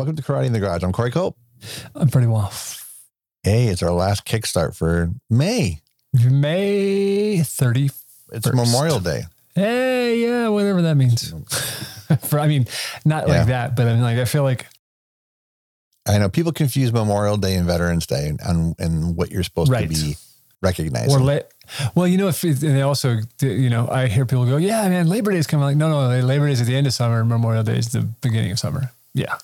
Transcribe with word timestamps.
Welcome 0.00 0.16
to 0.16 0.22
Karate 0.22 0.46
in 0.46 0.54
the 0.54 0.60
Garage. 0.60 0.82
I'm 0.82 0.92
Corey 0.92 1.10
Cope. 1.10 1.36
I'm 1.94 2.08
pretty 2.08 2.26
well. 2.26 2.50
Hey, 3.42 3.66
it's 3.66 3.82
our 3.82 3.90
last 3.90 4.24
kickstart 4.24 4.74
for 4.74 5.10
May. 5.28 5.80
May 6.14 7.42
30. 7.42 7.90
It's 8.32 8.50
Memorial 8.50 8.98
Day. 9.00 9.24
Hey, 9.54 10.22
yeah, 10.22 10.48
whatever 10.48 10.80
that 10.80 10.94
means. 10.96 11.34
For, 12.30 12.40
I 12.40 12.46
mean, 12.48 12.66
not 13.04 13.28
Yeah. 13.28 13.34
like 13.40 13.46
that, 13.48 13.76
but 13.76 13.88
I 13.88 13.92
mean, 13.92 14.00
like, 14.00 14.16
I 14.16 14.24
feel 14.24 14.42
like, 14.42 14.64
I 16.08 16.16
know 16.16 16.30
people 16.30 16.52
confuse 16.52 16.94
Memorial 16.94 17.36
Day 17.36 17.56
and 17.56 17.66
Veterans 17.66 18.06
Day 18.06 18.32
and, 18.42 18.74
and 18.78 19.14
what 19.18 19.30
you're 19.30 19.42
supposed 19.42 19.70
Right. 19.70 19.82
to 19.82 19.94
be 19.94 20.16
recognizing. 20.62 21.14
or 21.14 21.20
la- 21.20 21.40
well, 21.94 22.06
you 22.08 22.16
know, 22.16 22.28
if 22.28 22.42
it, 22.42 22.62
and 22.62 22.74
they 22.74 22.80
also, 22.80 23.18
you 23.42 23.68
know, 23.68 23.86
I 23.86 24.06
hear 24.06 24.24
people 24.24 24.46
go, 24.46 24.56
yeah, 24.56 24.88
man, 24.88 25.08
Labor 25.10 25.32
Day 25.32 25.36
is 25.36 25.46
coming. 25.46 25.64
Like, 25.66 25.76
no, 25.76 25.90
no, 25.90 26.24
Labor 26.24 26.46
Day 26.46 26.52
is 26.54 26.62
at 26.62 26.68
the 26.68 26.74
end 26.74 26.86
of 26.86 26.94
summer. 26.94 27.22
Memorial 27.22 27.62
Day 27.64 27.76
is 27.76 27.88
the 27.92 28.00
beginning 28.22 28.50
of 28.50 28.58
summer. 28.58 28.92
Yeah. 29.12 29.36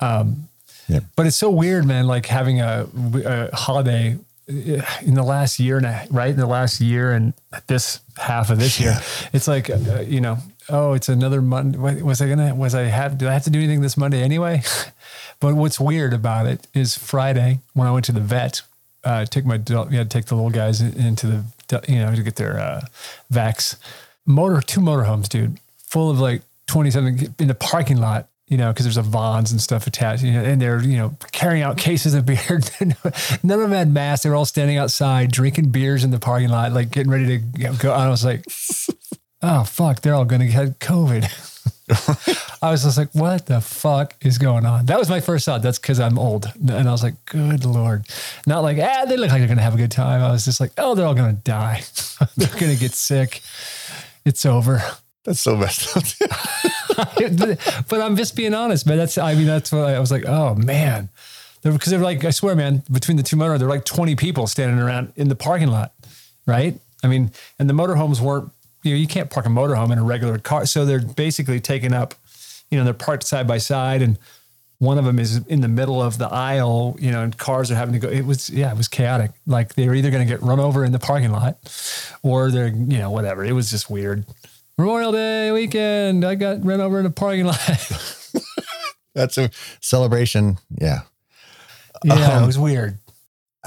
Um, 0.00 0.48
Yeah. 0.88 1.00
But 1.16 1.26
it's 1.26 1.36
so 1.36 1.50
weird, 1.50 1.84
man, 1.84 2.06
like 2.06 2.26
having 2.26 2.60
a, 2.60 2.86
a 3.24 3.54
holiday 3.54 4.16
uh, 4.48 4.82
in 5.02 5.12
the 5.14 5.22
last 5.22 5.60
year 5.60 5.76
and 5.76 5.84
a, 5.84 6.06
right 6.10 6.30
in 6.30 6.36
the 6.36 6.46
last 6.46 6.80
year 6.80 7.12
and 7.12 7.34
this 7.66 8.00
half 8.16 8.48
of 8.50 8.58
this 8.58 8.80
year, 8.80 8.96
it's 9.34 9.46
like, 9.46 9.68
uh, 9.68 10.00
you 10.06 10.20
know, 10.22 10.38
oh, 10.70 10.94
it's 10.94 11.10
another 11.10 11.42
Monday. 11.42 11.78
Was 11.78 12.22
I 12.22 12.28
gonna, 12.28 12.54
was 12.54 12.74
I 12.74 12.84
have, 12.84 13.18
do 13.18 13.28
I 13.28 13.32
have 13.32 13.44
to 13.44 13.50
do 13.50 13.58
anything 13.58 13.82
this 13.82 13.98
Monday 13.98 14.22
anyway? 14.22 14.62
but 15.40 15.54
what's 15.54 15.78
weird 15.78 16.14
about 16.14 16.46
it 16.46 16.66
is 16.72 16.96
Friday 16.96 17.60
when 17.74 17.86
I 17.86 17.92
went 17.92 18.06
to 18.06 18.12
the 18.12 18.20
vet, 18.20 18.62
uh, 19.04 19.26
take 19.26 19.44
my, 19.44 19.56
you 19.56 19.76
had 19.76 19.90
to 19.90 20.04
take 20.08 20.26
the 20.26 20.34
little 20.34 20.50
guys 20.50 20.80
into 20.80 21.26
the, 21.68 21.84
you 21.86 21.98
know, 21.98 22.14
to 22.14 22.22
get 22.22 22.36
their, 22.36 22.58
uh, 22.58 22.80
vax 23.30 23.76
motor, 24.24 24.62
two 24.62 24.80
motorhomes, 24.80 25.28
dude, 25.28 25.58
full 25.76 26.10
of 26.10 26.18
like 26.18 26.42
20 26.66 26.90
something 26.90 27.34
in 27.38 27.48
the 27.48 27.54
parking 27.54 27.98
lot, 27.98 28.28
you 28.48 28.56
know, 28.56 28.72
because 28.72 28.86
there's 28.86 28.96
a 28.96 29.02
Vons 29.02 29.52
and 29.52 29.60
stuff 29.60 29.86
attached, 29.86 30.22
you 30.22 30.32
know, 30.32 30.42
and 30.42 30.60
they're, 30.60 30.82
you 30.82 30.96
know, 30.96 31.14
carrying 31.32 31.62
out 31.62 31.76
cases 31.76 32.14
of 32.14 32.24
beer. 32.24 32.60
None 32.80 33.60
of 33.60 33.60
them 33.60 33.72
had 33.72 33.92
masks. 33.92 34.24
They 34.24 34.30
were 34.30 34.36
all 34.36 34.46
standing 34.46 34.78
outside 34.78 35.30
drinking 35.30 35.70
beers 35.70 36.02
in 36.02 36.10
the 36.10 36.18
parking 36.18 36.48
lot, 36.48 36.72
like 36.72 36.90
getting 36.90 37.12
ready 37.12 37.26
to 37.26 37.44
you 37.58 37.64
know, 37.64 37.74
go. 37.74 37.92
I 37.92 38.08
was 38.08 38.24
like, 38.24 38.44
oh, 39.42 39.64
fuck, 39.64 40.00
they're 40.00 40.14
all 40.14 40.24
going 40.24 40.40
to 40.40 40.46
get 40.48 40.78
COVID. 40.78 41.44
I 42.62 42.70
was 42.70 42.84
just 42.84 42.96
like, 42.96 43.14
what 43.14 43.46
the 43.46 43.60
fuck 43.60 44.14
is 44.22 44.38
going 44.38 44.64
on? 44.64 44.86
That 44.86 44.98
was 44.98 45.10
my 45.10 45.20
first 45.20 45.44
thought. 45.44 45.62
That's 45.62 45.78
because 45.78 46.00
I'm 46.00 46.18
old. 46.18 46.50
And 46.56 46.88
I 46.88 46.90
was 46.90 47.02
like, 47.02 47.22
good 47.26 47.66
Lord. 47.66 48.06
Not 48.46 48.62
like, 48.62 48.78
ah, 48.78 49.04
they 49.06 49.16
look 49.16 49.30
like 49.30 49.40
they're 49.40 49.46
going 49.46 49.58
to 49.58 49.62
have 49.62 49.74
a 49.74 49.78
good 49.78 49.90
time. 49.90 50.22
I 50.22 50.32
was 50.32 50.44
just 50.44 50.60
like, 50.60 50.72
oh, 50.78 50.94
they're 50.94 51.06
all 51.06 51.14
going 51.14 51.36
to 51.36 51.42
die. 51.42 51.82
they're 52.36 52.48
going 52.48 52.72
to 52.72 52.80
get 52.80 52.92
sick. 52.92 53.42
It's 54.24 54.44
over. 54.44 54.82
That's 55.24 55.40
so 55.40 55.56
messed 55.56 55.96
up. 55.96 56.72
but 57.88 58.00
I'm 58.00 58.16
just 58.16 58.36
being 58.36 58.54
honest, 58.54 58.86
man. 58.86 58.98
That's, 58.98 59.18
I 59.18 59.34
mean, 59.34 59.46
that's 59.46 59.72
what 59.72 59.84
I, 59.84 59.94
I 59.94 60.00
was 60.00 60.10
like, 60.10 60.24
oh 60.26 60.54
man. 60.54 61.08
Because 61.62 61.90
they're 61.90 61.98
like, 61.98 62.24
I 62.24 62.30
swear, 62.30 62.54
man, 62.54 62.82
between 62.90 63.16
the 63.16 63.22
two 63.22 63.36
motor, 63.36 63.58
there 63.58 63.66
were 63.66 63.74
like 63.74 63.84
20 63.84 64.14
people 64.16 64.46
standing 64.46 64.78
around 64.78 65.12
in 65.16 65.28
the 65.28 65.34
parking 65.34 65.68
lot, 65.68 65.92
right? 66.46 66.78
I 67.02 67.08
mean, 67.08 67.32
and 67.58 67.68
the 67.68 67.74
motorhomes 67.74 68.20
weren't, 68.20 68.50
you 68.82 68.92
know, 68.92 68.96
you 68.96 69.08
can't 69.08 69.28
park 69.28 69.46
a 69.46 69.48
motorhome 69.48 69.92
in 69.92 69.98
a 69.98 70.04
regular 70.04 70.38
car. 70.38 70.66
So 70.66 70.84
they're 70.84 71.00
basically 71.00 71.60
taking 71.60 71.92
up, 71.92 72.14
you 72.70 72.78
know, 72.78 72.84
they're 72.84 72.94
parked 72.94 73.24
side 73.24 73.46
by 73.46 73.58
side 73.58 74.02
and 74.02 74.18
one 74.78 74.96
of 74.96 75.04
them 75.04 75.18
is 75.18 75.44
in 75.48 75.60
the 75.60 75.68
middle 75.68 76.00
of 76.00 76.18
the 76.18 76.28
aisle, 76.28 76.96
you 77.00 77.10
know, 77.10 77.22
and 77.22 77.36
cars 77.36 77.70
are 77.70 77.74
having 77.74 77.94
to 77.94 77.98
go. 77.98 78.08
It 78.08 78.24
was, 78.24 78.48
yeah, 78.48 78.70
it 78.70 78.76
was 78.76 78.86
chaotic. 78.86 79.32
Like 79.46 79.74
they 79.74 79.88
were 79.88 79.94
either 79.94 80.10
going 80.10 80.26
to 80.26 80.32
get 80.32 80.40
run 80.40 80.60
over 80.60 80.84
in 80.84 80.92
the 80.92 81.00
parking 81.00 81.32
lot 81.32 81.58
or 82.22 82.50
they're, 82.50 82.68
you 82.68 82.98
know, 82.98 83.10
whatever. 83.10 83.44
It 83.44 83.52
was 83.52 83.70
just 83.70 83.90
weird. 83.90 84.24
Memorial 84.78 85.10
Day 85.10 85.50
weekend, 85.50 86.24
I 86.24 86.36
got 86.36 86.64
run 86.64 86.80
over 86.80 87.00
in 87.00 87.06
a 87.06 87.10
parking 87.10 87.46
lot. 87.46 87.58
That's 89.14 89.36
a 89.36 89.50
celebration. 89.80 90.58
Yeah. 90.80 91.00
yeah, 92.04 92.36
Um, 92.36 92.44
it 92.44 92.46
was 92.46 92.60
weird. 92.60 92.98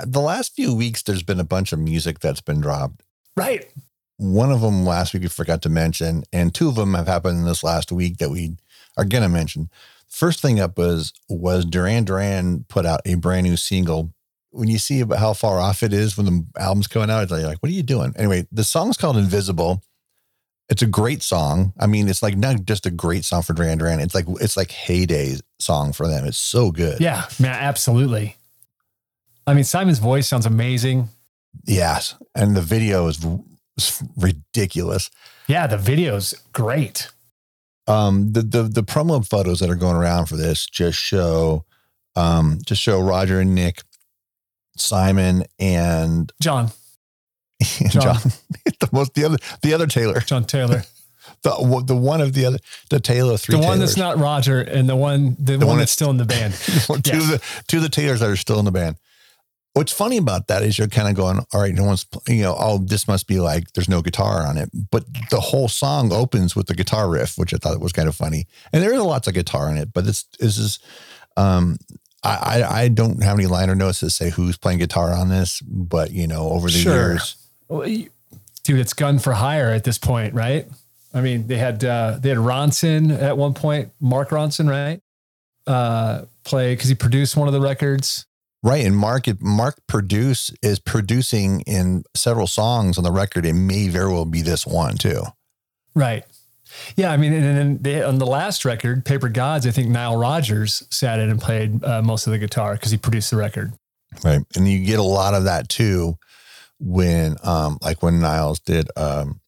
The 0.05 0.21
last 0.21 0.55
few 0.55 0.73
weeks, 0.73 1.03
there's 1.03 1.21
been 1.21 1.41
a 1.41 1.43
bunch 1.43 1.73
of 1.73 1.79
music 1.79 2.19
that's 2.19 2.39
been 2.39 2.61
dropped. 2.61 3.03
Right. 3.35 3.69
One 4.15 4.53
of 4.53 4.61
them 4.61 4.85
last 4.85 5.13
week 5.13 5.23
we 5.23 5.27
forgot 5.27 5.61
to 5.63 5.69
mention, 5.69 6.23
and 6.31 6.55
two 6.55 6.69
of 6.69 6.75
them 6.75 6.93
have 6.93 7.07
happened 7.07 7.39
in 7.39 7.45
this 7.45 7.61
last 7.61 7.91
week 7.91 8.17
that 8.19 8.29
we 8.29 8.55
are 8.95 9.03
going 9.03 9.23
to 9.23 9.29
mention. 9.29 9.69
First 10.07 10.39
thing 10.39 10.61
up 10.61 10.77
was 10.77 11.11
was 11.27 11.65
Duran 11.65 12.05
Duran 12.05 12.65
put 12.69 12.85
out 12.85 13.01
a 13.05 13.15
brand 13.15 13.45
new 13.45 13.57
single. 13.57 14.13
When 14.51 14.69
you 14.69 14.77
see 14.77 15.01
about 15.01 15.19
how 15.19 15.33
far 15.33 15.59
off 15.59 15.83
it 15.83 15.91
is 15.91 16.15
when 16.15 16.25
the 16.25 16.45
album's 16.57 16.87
coming 16.87 17.09
out, 17.09 17.23
it's 17.23 17.31
like, 17.31 17.57
what 17.61 17.69
are 17.69 17.75
you 17.75 17.83
doing? 17.83 18.13
Anyway, 18.17 18.47
the 18.51 18.63
song's 18.63 18.95
called 18.95 19.17
Invisible. 19.17 19.83
It's 20.71 20.81
a 20.81 20.87
great 20.87 21.21
song. 21.21 21.73
I 21.77 21.85
mean, 21.85 22.07
it's 22.07 22.23
like 22.23 22.37
not 22.37 22.63
just 22.63 22.85
a 22.85 22.91
great 22.91 23.25
song 23.25 23.41
for 23.43 23.53
Duran 23.53 23.77
Duran. 23.77 23.99
It's 23.99 24.15
like 24.15 24.25
it's 24.39 24.55
like 24.55 24.71
heyday 24.71 25.35
song 25.59 25.91
for 25.93 26.07
them. 26.07 26.25
It's 26.25 26.37
so 26.37 26.71
good. 26.71 27.01
Yeah, 27.01 27.25
man, 27.39 27.51
absolutely. 27.51 28.37
I 29.45 29.53
mean, 29.53 29.65
Simon's 29.65 29.99
voice 29.99 30.27
sounds 30.29 30.45
amazing. 30.45 31.09
Yes, 31.65 32.15
and 32.33 32.55
the 32.55 32.61
video 32.61 33.07
is, 33.07 33.23
is 33.77 34.01
ridiculous. 34.15 35.11
Yeah, 35.47 35.67
the 35.67 35.77
video's 35.77 36.33
great. 36.53 37.09
um 37.87 38.31
the 38.31 38.41
the 38.41 38.63
the 38.63 38.83
promo 38.83 39.27
photos 39.27 39.59
that 39.59 39.69
are 39.69 39.75
going 39.75 39.97
around 39.97 40.27
for 40.27 40.37
this 40.37 40.65
just 40.65 40.97
show 40.97 41.65
um 42.15 42.59
just 42.65 42.81
show 42.81 43.01
Roger 43.01 43.41
and 43.41 43.53
Nick, 43.53 43.81
Simon 44.77 45.43
and 45.59 46.31
John, 46.41 46.71
John, 47.89 48.01
John. 48.01 48.15
the 48.79 48.89
most 48.91 49.13
the 49.13 49.25
other 49.25 49.37
the 49.61 49.73
other 49.73 49.87
Taylor 49.87 50.19
John 50.21 50.45
Taylor. 50.45 50.83
the 51.43 51.83
the 51.85 51.95
one 51.95 52.21
of 52.21 52.33
the 52.33 52.45
other 52.45 52.57
the 52.89 52.99
Taylor 52.99 53.37
three 53.37 53.53
the 53.53 53.59
one 53.59 53.75
Taylors. 53.77 53.95
that's 53.95 53.97
not 53.97 54.17
Roger 54.17 54.61
and 54.61 54.87
the 54.89 54.95
one 54.95 55.35
the, 55.39 55.57
one, 55.57 55.67
one 55.67 55.77
that's 55.77 55.91
still 55.91 56.09
in 56.09 56.17
the 56.17 56.25
band. 56.25 56.53
two 57.03 57.17
of 57.17 57.27
the 57.27 57.41
two 57.67 57.77
of 57.77 57.83
the 57.83 57.89
Taylors 57.89 58.19
that 58.19 58.29
are 58.29 58.35
still 58.35 58.59
in 58.59 58.65
the 58.65 58.71
band. 58.71 58.97
What's 59.73 59.93
funny 59.93 60.17
about 60.17 60.47
that 60.47 60.63
is 60.63 60.77
you're 60.77 60.89
kind 60.89 61.07
of 61.07 61.15
going, 61.15 61.39
all 61.53 61.61
right, 61.61 61.73
no 61.73 61.85
one's, 61.85 62.05
you 62.27 62.41
know, 62.41 62.57
oh, 62.59 62.79
this 62.79 63.07
must 63.07 63.25
be 63.25 63.39
like 63.39 63.71
there's 63.71 63.87
no 63.87 64.01
guitar 64.01 64.45
on 64.45 64.57
it. 64.57 64.69
But 64.91 65.05
the 65.29 65.39
whole 65.39 65.69
song 65.69 66.11
opens 66.11 66.57
with 66.57 66.67
the 66.67 66.75
guitar 66.75 67.09
riff, 67.09 67.37
which 67.37 67.53
I 67.53 67.57
thought 67.57 67.79
was 67.79 67.93
kind 67.93 68.09
of 68.09 68.15
funny. 68.15 68.47
And 68.73 68.83
there 68.83 68.93
is 68.93 68.99
lots 68.99 69.29
of 69.29 69.33
guitar 69.33 69.69
in 69.69 69.77
it, 69.77 69.93
but 69.93 70.03
this, 70.05 70.23
this 70.41 70.57
is, 70.57 70.79
um, 71.37 71.77
I, 72.21 72.63
I 72.69 72.87
don't 72.89 73.23
have 73.23 73.39
any 73.39 73.47
liner 73.47 73.73
notes 73.73 74.01
that 74.01 74.09
say 74.09 74.29
who's 74.29 74.57
playing 74.57 74.79
guitar 74.79 75.13
on 75.13 75.29
this, 75.29 75.61
but 75.61 76.11
you 76.11 76.27
know, 76.27 76.49
over 76.49 76.67
the 76.67 76.77
Sure. 76.77 76.93
years, 77.13 77.37
Dude, 78.63 78.79
it's 78.79 78.93
gun 78.93 79.17
for 79.19 79.33
hire 79.33 79.69
at 79.69 79.83
this 79.83 79.97
point, 79.97 80.33
right? 80.33 80.67
I 81.13 81.21
mean, 81.21 81.47
they 81.47 81.57
had 81.57 81.83
uh, 81.83 82.17
they 82.19 82.29
had 82.29 82.37
Ronson 82.37 83.11
at 83.11 83.37
one 83.37 83.53
point, 83.53 83.91
Mark 83.99 84.29
Ronson, 84.29 84.69
right? 84.69 85.01
Uh, 85.67 86.25
play 86.43 86.73
because 86.73 86.89
he 86.89 86.95
produced 86.95 87.35
one 87.35 87.47
of 87.47 87.53
the 87.53 87.61
records. 87.61 88.25
right? 88.63 88.85
And 88.85 88.95
Mark, 88.95 89.25
Mark 89.41 89.75
produce 89.87 90.51
is 90.61 90.79
producing 90.79 91.61
in 91.61 92.03
several 92.15 92.47
songs 92.47 92.97
on 92.97 93.03
the 93.03 93.11
record. 93.11 93.45
It 93.45 93.53
may 93.53 93.87
very 93.87 94.11
well 94.11 94.25
be 94.25 94.41
this 94.41 94.65
one 94.65 94.97
too. 94.97 95.23
Right. 95.93 96.23
Yeah, 96.95 97.11
I 97.11 97.17
mean, 97.17 97.33
and 97.33 97.43
then 97.43 97.77
they, 97.81 98.01
on 98.01 98.17
the 98.17 98.25
last 98.25 98.63
record, 98.63 99.03
Paper 99.03 99.27
Gods, 99.27 99.67
I 99.67 99.71
think 99.71 99.89
Nile 99.89 100.15
Rodgers 100.15 100.83
sat 100.89 101.19
in 101.19 101.29
and 101.29 101.39
played 101.39 101.83
uh, 101.83 102.01
most 102.01 102.27
of 102.27 102.31
the 102.31 102.39
guitar 102.39 102.73
because 102.73 102.91
he 102.91 102.97
produced 102.97 103.29
the 103.29 103.37
record. 103.37 103.73
Right. 104.23 104.41
And 104.55 104.67
you 104.67 104.83
get 104.85 104.99
a 104.99 105.03
lot 105.03 105.33
of 105.33 105.43
that 105.43 105.67
too 105.69 106.17
when 106.81 107.37
um 107.43 107.77
like 107.81 108.01
when 108.01 108.19
Niles 108.19 108.59
did 108.59 108.89
um 108.97 109.39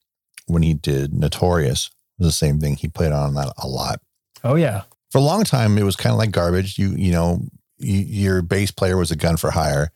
when 0.48 0.62
he 0.62 0.74
did 0.74 1.14
Notorious 1.14 1.90
was 2.20 2.28
the 2.28 2.32
same 2.32 2.60
thing. 2.60 2.76
He 2.76 2.88
played 2.88 3.12
on 3.12 3.34
that 3.34 3.54
a 3.58 3.68
lot. 3.68 4.00
Oh 4.44 4.56
yeah, 4.56 4.84
For 5.12 5.18
a 5.18 5.22
long 5.22 5.44
time 5.44 5.78
it 5.78 5.84
was 5.84 5.96
kind 5.96 6.14
of 6.14 6.20
like 6.20 6.32
garbage. 6.32 6.78
You 6.78 6.92
you 6.92 7.12
know, 7.12 7.42
you, 7.80 8.00
your 8.00 8.42
bass 8.42 8.72
player 8.72 8.98
was 8.98 9.12
a 9.12 9.16
gun 9.16 9.38
for 9.38 9.52
hire 9.52 9.92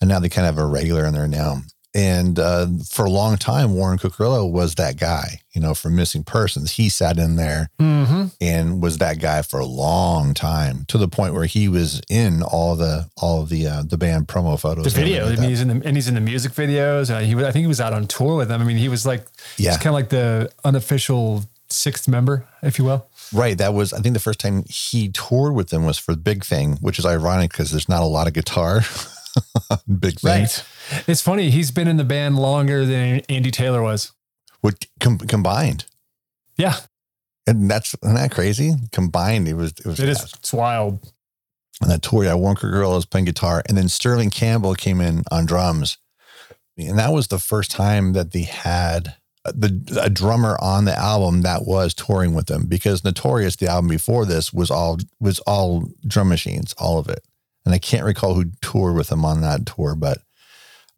and 0.00 0.08
now 0.08 0.20
they 0.20 0.28
kind 0.28 0.46
of 0.46 0.54
have 0.54 0.64
a 0.64 0.68
regular 0.68 1.06
in 1.06 1.14
there 1.14 1.28
now. 1.28 1.62
And 1.96 2.38
uh, 2.38 2.66
for 2.86 3.06
a 3.06 3.10
long 3.10 3.38
time, 3.38 3.72
Warren 3.72 3.96
Cuccurullo 3.98 4.52
was 4.52 4.74
that 4.74 4.98
guy, 4.98 5.40
you 5.52 5.62
know, 5.62 5.72
for 5.72 5.88
missing 5.88 6.24
persons. 6.24 6.72
He 6.72 6.90
sat 6.90 7.16
in 7.16 7.36
there 7.36 7.70
mm-hmm. 7.80 8.26
and 8.38 8.82
was 8.82 8.98
that 8.98 9.18
guy 9.18 9.40
for 9.40 9.58
a 9.58 9.64
long 9.64 10.34
time 10.34 10.84
to 10.88 10.98
the 10.98 11.08
point 11.08 11.32
where 11.32 11.46
he 11.46 11.68
was 11.68 12.02
in 12.10 12.42
all 12.42 12.76
the 12.76 13.08
all 13.16 13.40
of 13.40 13.48
the 13.48 13.66
uh, 13.66 13.82
the 13.82 13.96
band 13.96 14.28
promo 14.28 14.60
photos. 14.60 14.84
the 14.84 14.90
video. 14.90 15.26
I 15.26 15.36
mean, 15.36 15.48
he's 15.48 15.62
in 15.62 15.68
the 15.68 15.86
and 15.86 15.96
he's 15.96 16.06
in 16.06 16.16
the 16.16 16.20
music 16.20 16.52
videos. 16.52 17.08
Uh, 17.10 17.20
he, 17.20 17.34
was- 17.34 17.46
I 17.46 17.50
think 17.50 17.62
he 17.62 17.66
was 17.66 17.80
out 17.80 17.94
on 17.94 18.06
tour 18.06 18.36
with 18.36 18.48
them. 18.48 18.60
I 18.60 18.64
mean, 18.64 18.76
he 18.76 18.90
was 18.90 19.06
like, 19.06 19.26
Yeah. 19.56 19.70
he's 19.70 19.78
kind 19.78 19.88
of 19.88 19.94
like 19.94 20.10
the 20.10 20.50
unofficial 20.64 21.44
sixth 21.70 22.08
member, 22.08 22.46
if 22.62 22.78
you 22.78 22.84
will. 22.84 23.06
Right. 23.32 23.56
That 23.56 23.72
was, 23.72 23.94
I 23.94 24.00
think 24.00 24.12
the 24.12 24.20
first 24.20 24.38
time 24.38 24.64
he 24.68 25.08
toured 25.08 25.54
with 25.54 25.70
them 25.70 25.86
was 25.86 25.98
for 25.98 26.14
Big 26.14 26.44
Thing, 26.44 26.76
which 26.82 26.98
is 26.98 27.06
ironic 27.06 27.52
because 27.52 27.70
there's 27.70 27.88
not 27.88 28.02
a 28.02 28.06
lot 28.06 28.26
of 28.26 28.34
guitar. 28.34 28.82
Big 29.98 30.20
Thing. 30.20 30.42
Right. 30.42 30.64
It's 31.06 31.20
funny. 31.22 31.50
He's 31.50 31.70
been 31.70 31.88
in 31.88 31.96
the 31.96 32.04
band 32.04 32.36
longer 32.38 32.84
than 32.84 33.20
Andy 33.28 33.50
Taylor 33.50 33.82
was. 33.82 34.12
With, 34.62 34.78
com- 35.00 35.18
combined. 35.18 35.84
Yeah, 36.56 36.76
And 37.46 37.70
that's, 37.70 37.94
isn't 38.02 38.14
that 38.14 38.30
crazy? 38.30 38.74
Combined, 38.90 39.46
it 39.46 39.54
was, 39.54 39.72
it 39.72 39.86
was, 39.86 40.00
it 40.00 40.08
is. 40.08 40.22
It's 40.22 40.52
wild. 40.52 41.12
And 41.82 41.90
that 41.90 42.02
tour. 42.02 42.24
Yeah, 42.24 42.34
Walker 42.34 42.70
Girl 42.70 42.94
was 42.94 43.04
playing 43.04 43.26
guitar. 43.26 43.62
And 43.68 43.76
then 43.76 43.88
Sterling 43.88 44.30
Campbell 44.30 44.74
came 44.74 45.00
in 45.00 45.22
on 45.30 45.44
drums. 45.44 45.98
And 46.78 46.98
that 46.98 47.12
was 47.12 47.28
the 47.28 47.38
first 47.38 47.70
time 47.70 48.14
that 48.14 48.32
they 48.32 48.42
had 48.42 49.16
the 49.54 50.00
a 50.02 50.10
drummer 50.10 50.56
on 50.60 50.84
the 50.86 50.98
album 50.98 51.42
that 51.42 51.66
was 51.66 51.94
touring 51.94 52.34
with 52.34 52.46
them 52.46 52.66
because 52.66 53.04
Notorious, 53.04 53.56
the 53.56 53.68
album 53.68 53.88
before 53.88 54.26
this, 54.26 54.52
was 54.52 54.70
all 54.70 54.98
was 55.20 55.38
all 55.40 55.88
drum 56.06 56.28
machines, 56.28 56.74
all 56.78 56.98
of 56.98 57.08
it. 57.08 57.22
And 57.64 57.74
I 57.74 57.78
can't 57.78 58.04
recall 58.04 58.34
who 58.34 58.46
toured 58.60 58.96
with 58.96 59.08
them 59.08 59.24
on 59.24 59.40
that 59.42 59.66
tour, 59.66 59.94
but 59.94 60.18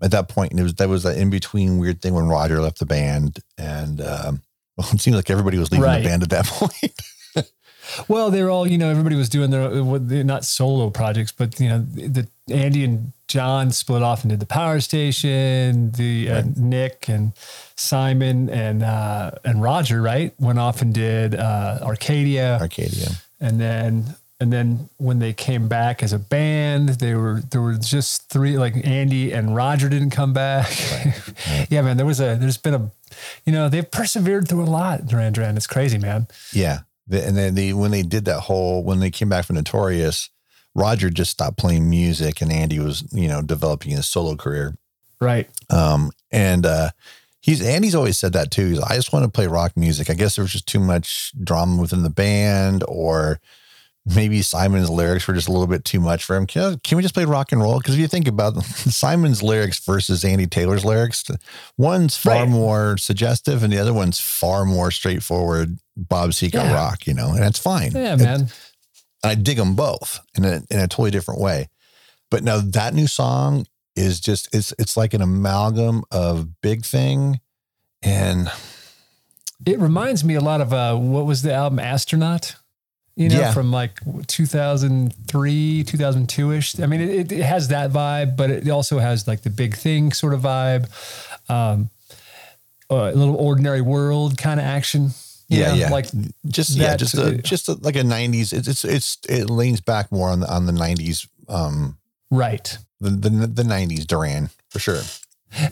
at 0.03 0.11
that 0.12 0.29
point, 0.29 0.53
it 0.53 0.62
was 0.62 0.75
that 0.75 0.89
was 0.89 1.03
that 1.03 1.17
in 1.17 1.31
between 1.31 1.79
weird 1.79 2.00
thing 2.00 2.15
when 2.15 2.29
Roger 2.29 2.61
left 2.61 2.79
the 2.79 2.87
band, 2.87 3.41
and 3.56 4.00
um, 4.00 4.43
well, 4.77 4.89
it 4.93 5.00
seemed 5.00 5.17
like 5.17 5.31
everybody 5.31 5.59
was 5.59 5.71
leaving 5.73 5.85
Right. 5.85 6.03
the 6.03 6.09
band 6.09 6.23
at 6.23 6.31
that 6.31 6.47
point. 6.47 6.93
Well, 8.06 8.31
they're 8.31 8.50
all, 8.50 8.67
you 8.69 8.77
know, 8.77 8.91
everybody 8.91 9.17
was 9.17 9.31
doing 9.31 9.49
their, 9.50 10.23
not 10.23 10.45
solo 10.45 10.91
projects, 10.91 11.33
but, 11.33 11.59
you 11.59 11.71
know, 11.71 11.79
the 11.79 12.29
Andy 12.50 12.85
and 12.85 13.15
John 13.29 13.71
split 13.71 14.03
off 14.03 14.23
and 14.25 14.31
did 14.31 14.41
the 14.41 14.47
power 14.47 14.79
station, 14.81 15.91
the 15.93 16.31
uh, 16.31 16.43
Nick 16.55 17.09
and 17.09 17.33
Simon 17.77 18.51
and, 18.51 18.83
uh, 18.83 19.31
and 19.43 19.62
Roger, 19.62 20.03
right? 20.03 20.35
Went 20.39 20.59
off 20.59 20.83
and 20.83 20.93
did, 20.93 21.35
uh, 21.35 21.79
Arcadia. 21.81 22.59
Arcadia. 22.61 23.09
and 23.41 23.59
then, 23.59 24.15
and 24.40 24.52
then 24.52 24.88
when 24.99 25.19
they 25.19 25.32
came 25.32 25.67
back 25.67 26.02
as 26.02 26.12
a 26.12 26.19
band, 26.19 26.90
they 26.90 27.14
were, 27.14 27.40
there 27.50 27.61
were 27.61 27.75
just 27.75 28.29
three, 28.29 28.56
like 28.56 28.75
Andy 28.87 29.32
and 29.32 29.56
Roger 29.56 29.88
didn't 29.88 30.11
come 30.11 30.32
back. 30.32 30.70
yeah, 31.70 31.82
man, 31.82 31.96
there 31.96 32.06
was 32.06 32.20
a, 32.20 32.37
there's 32.38 32.56
been 32.56 32.75
a, 32.75 32.90
you 33.44 33.52
know, 33.52 33.69
they've 33.69 33.90
persevered 33.90 34.46
through 34.46 34.62
a 34.62 34.67
lot, 34.67 35.06
Duran 35.06 35.32
Duran. 35.32 35.56
It's 35.56 35.67
crazy, 35.67 35.99
man. 35.99 36.29
Yeah. 36.52 36.81
And 37.11 37.37
then 37.37 37.55
they, 37.55 37.73
when 37.73 37.90
they 37.90 38.02
did 38.02 38.26
that 38.26 38.40
whole, 38.40 38.85
when 38.85 39.00
they 39.00 39.11
came 39.11 39.29
back 39.29 39.46
from 39.46 39.56
Notorious, 39.56 40.31
Roger 40.75 41.11
just 41.11 41.32
stopped 41.32 41.56
playing 41.56 41.91
music 41.91 42.41
and 42.41 42.52
Andy 42.52 42.79
was, 42.79 43.02
you 43.12 43.26
know, 43.26 43.43
developing 43.43 43.93
his 43.93 44.06
solo 44.06 44.37
career. 44.37 44.76
Right. 45.20 45.49
Um, 45.69 46.12
and 46.31 46.64
uh, 46.64 46.91
he's 47.41 47.61
Andy's 47.61 47.94
always 47.94 48.19
said 48.19 48.34
that 48.34 48.50
too. 48.50 48.69
He's 48.69 48.79
like, 48.79 48.93
I 48.93 48.96
just 48.96 49.12
want 49.12 49.25
to 49.25 49.31
play 49.31 49.46
rock 49.46 49.76
music. 49.76 50.11
I 50.11 50.14
guess 50.14 50.37
there 50.37 50.44
was 50.44 50.52
just 50.52 50.69
too 50.69 50.79
much 50.79 51.32
drama 51.43 51.81
within 51.81 52.02
the 52.02 52.11
band, 52.11 52.84
or 52.87 53.41
maybe 54.14 54.43
Simon's 54.43 54.88
lyrics 54.90 55.26
were 55.28 55.34
just 55.34 55.49
a 55.49 55.52
little 55.52 55.66
bit 55.66 55.84
too 55.84 56.00
much 56.00 56.25
for 56.25 56.37
him. 56.37 56.46
Can, 56.46 56.78
can 56.84 56.96
we 56.96 57.02
just 57.02 57.14
play 57.14 57.25
rock 57.25 57.52
and 57.52 57.60
roll? 57.60 57.78
Because 57.78 57.94
if 57.94 58.00
you 58.00 58.08
think 58.08 58.26
about 58.28 58.62
Simon's 58.64 59.43
lyrics 59.43 59.78
versus 59.84 60.25
Andy 60.25 60.46
Taylor's 60.46 60.84
lyrics, 60.84 61.25
one's 61.76 62.16
far 62.16 62.40
Right. 62.44 62.49
more 62.49 62.96
suggestive, 62.96 63.62
and 63.62 63.72
the 63.72 63.78
other 63.78 63.93
one's 63.94 64.19
far 64.20 64.64
more 64.64 64.90
straightforward. 64.90 65.78
Bob 65.96 66.31
Seger 66.31 66.55
Yeah. 66.55 66.72
rock, 66.75 67.06
you 67.06 67.14
know, 67.14 67.31
and 67.31 67.43
that's 67.43 67.58
fine. 67.58 67.93
Yeah, 67.93 68.14
It- 68.14 68.20
man. 68.20 68.49
I 69.25 69.34
dig 69.34 69.56
them 69.56 69.75
both 69.75 70.20
in 70.37 70.44
a 70.44 70.62
in 70.70 70.78
a 70.78 70.87
totally 70.87 71.10
different 71.10 71.40
way. 71.40 71.69
But 72.31 72.44
now 72.44 72.60
that 72.60 72.94
new 72.94 73.08
song 73.08 73.66
is 73.96 74.20
just 74.20 74.49
it's 74.55 74.72
it's 74.78 74.96
like 74.96 75.12
an 75.12 75.20
amalgam 75.22 76.05
of 76.12 76.60
Big 76.60 76.84
Thing 76.84 77.40
and 78.00 78.49
It 79.66 79.81
reminds 79.81 80.22
me 80.22 80.37
a 80.37 80.40
lot 80.40 80.60
of 80.60 80.72
uh, 80.72 80.94
what 80.94 81.26
was 81.26 81.43
the 81.43 81.52
album 81.52 81.81
Astronaut? 81.81 82.55
You 83.19 83.29
know, 83.29 83.41
Yeah. 83.41 83.53
from 83.53 83.73
like 83.73 83.99
2003, 84.29 85.85
2002 85.85 86.53
ish. 86.53 86.79
I 86.81 86.87
mean, 86.87 87.00
it, 87.00 87.32
it 87.32 87.43
has 87.43 87.69
that 87.69 87.91
vibe, 87.91 88.37
but 88.37 88.49
it 88.50 88.69
also 88.70 88.99
has 89.00 89.26
like 89.26 89.43
the 89.43 89.50
big 89.50 89.75
thing 89.75 90.12
sort 90.12 90.35
of 90.35 90.43
vibe. 90.43 90.87
Um, 91.50 91.91
a 92.91 93.12
little 93.12 93.35
ordinary 93.37 93.81
world 93.81 94.38
kind 94.38 94.61
of 94.61 94.67
action. 94.67 95.11
yeah 95.49 95.69
know, 95.69 95.75
yeah 95.75 95.91
Like, 95.91 96.06
just 96.47 96.70
yeah 96.76 96.97
just 96.97 97.15
a, 97.15 97.38
just 97.38 97.69
a, 97.69 97.75
like 97.75 97.97
a 97.97 98.03
90s 98.03 98.53
it's, 98.53 98.69
it's 98.69 98.85
it's 98.85 99.19
it 99.29 99.50
leans 99.50 99.81
back 99.81 100.12
more 100.12 100.29
on 100.31 100.41
the 100.41 100.55
on 100.55 100.67
the 100.67 100.73
90s 100.73 101.26
um 101.49 101.97
right. 102.31 102.79
the 103.00 103.11
the, 103.11 103.47
the 103.47 103.62
90s 103.62 104.06
Duran 104.06 104.50
for 104.70 104.79
sure. 104.79 105.00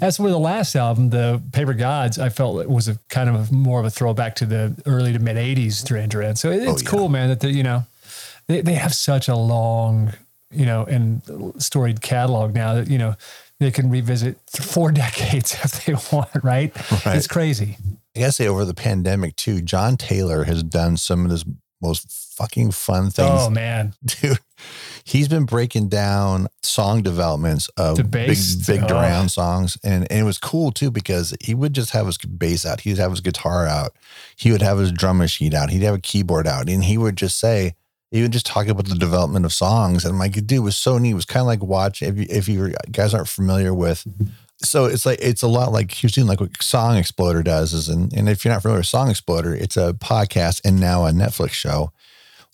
As 0.01 0.17
for 0.17 0.31
the 0.31 0.39
last 0.39 0.75
album, 0.75 1.11
the 1.11 1.43
Paper 1.53 1.75
Gods, 1.75 2.19
I 2.19 2.29
felt 2.31 2.61
it 2.61 2.71
was 2.71 2.89
a 2.89 2.99
kind 3.09 3.29
of 3.29 3.51
a, 3.51 3.55
more 3.55 3.79
of 3.79 3.85
a 3.87 3.91
throwback 3.91 4.35
to 4.37 4.47
the 4.47 4.75
early 4.87 5.13
to 5.13 5.19
mid 5.19 5.37
'80s 5.37 5.85
Duran 5.85 6.09
Duran. 6.09 6.37
So 6.37 6.51
it, 6.51 6.63
it's 6.63 6.69
Oh, 6.69 6.85
yeah. 6.85 6.91
cool, 6.91 7.09
man. 7.09 7.29
That 7.29 7.41
they, 7.41 7.51
you 7.51 7.63
know 7.63 7.85
they 8.49 8.63
they 8.63 8.75
have 8.75 8.95
such 8.95 9.29
a 9.29 9.37
long, 9.37 10.13
you 10.51 10.65
know, 10.67 10.85
and 10.85 11.23
storied 11.63 12.01
catalog 12.01 12.55
now 12.55 12.75
that 12.75 12.89
you 12.89 12.97
know 12.99 13.17
they 13.61 13.71
can 13.71 13.91
revisit 13.91 14.39
four 14.51 14.93
decades 15.05 15.53
if 15.63 15.85
they 15.85 15.95
want. 16.17 16.31
Right? 16.43 16.75
Right. 17.05 17.17
It's 17.17 17.27
crazy. 17.27 17.77
I 18.17 18.21
gotta 18.21 18.33
say 18.33 18.49
over 18.49 18.65
the 18.65 18.73
pandemic 18.75 19.37
too, 19.37 19.61
John 19.61 19.99
Taylor 19.99 20.45
has 20.45 20.63
done 20.63 20.97
some 20.97 21.25
of 21.27 21.31
his 21.31 21.45
most 21.87 22.11
fucking 22.37 22.71
fun 22.71 23.11
things 23.11 23.29
Oh 23.31 23.51
man, 23.51 23.95
dude. 24.05 24.39
He's 25.05 25.29
been 25.29 25.45
breaking 25.45 25.89
down 25.89 26.49
song 26.63 27.03
developments 27.03 27.69
of 27.77 27.97
The 27.97 28.05
big, 28.05 28.29
bass, 28.29 28.55
big 28.67 28.83
oh. 28.83 28.89
Duran 28.89 29.29
songs, 29.29 29.79
and 29.85 30.07
and 30.11 30.21
it 30.21 30.25
was 30.25 30.39
cool 30.39 30.73
too 30.73 30.91
because 30.91 31.35
he 31.41 31.55
would 31.55 31.73
just 31.73 31.91
have 31.91 32.07
his 32.07 32.19
bass 32.19 32.67
out, 32.67 32.81
he'd 32.81 32.99
have 32.99 33.13
his 33.13 33.21
guitar 33.21 33.67
out, 33.67 33.95
he 34.37 34.51
would 34.53 34.63
have 34.63 34.79
his 34.79 34.93
drum 34.93 35.19
machine 35.19 35.55
out, 35.55 35.71
he'd 35.71 35.83
have 35.83 35.95
a 35.95 36.01
keyboard 36.01 36.47
out, 36.47 36.69
and 36.69 36.85
he 36.85 36.99
would 36.99 37.17
just 37.17 37.39
say. 37.39 37.75
He 38.13 38.23
would 38.23 38.33
just 38.33 38.47
talk 38.47 38.69
about 38.69 38.87
the 38.87 38.95
development 38.95 39.45
of 39.45 39.53
songs, 39.53 40.05
and 40.05 40.15
I'm 40.15 40.19
like, 40.19 40.33
dude, 40.33 40.53
it 40.53 40.59
was 40.61 40.77
so 40.77 40.97
neat. 40.97 41.11
It 41.11 41.15
was 41.15 41.25
kind 41.25 41.41
of 41.41 41.49
like 41.49 41.61
watch 41.61 42.03
if 42.03 42.17
you 42.17 42.25
if 42.31 42.49
you 42.49 42.73
guys 42.93 43.13
aren't 43.13 43.27
familiar 43.27 43.75
with 43.75 44.07
so 44.63 44.87
it's 44.87 45.05
like 45.05 45.19
it's 45.21 45.43
a 45.43 45.49
lot 45.49 45.73
like 45.73 46.03
you're 46.03 46.11
doing 46.11 46.27
like 46.27 46.41
what 46.41 46.63
Song 46.63 46.97
Exploder 46.97 47.43
does 47.43 47.73
is 47.73 47.89
and, 47.89 48.13
and 48.13 48.29
if 48.29 48.45
you're 48.45 48.55
not 48.55 48.63
familiar 48.63 48.81
with 48.81 48.87
Song 48.87 49.11
Exploder, 49.11 49.55
it's 49.55 49.77
a 49.77 49.93
podcast 49.95 50.61
and 50.65 50.81
now 50.81 51.07
a 51.07 51.11
Netflix 51.11 51.51
show 51.51 51.93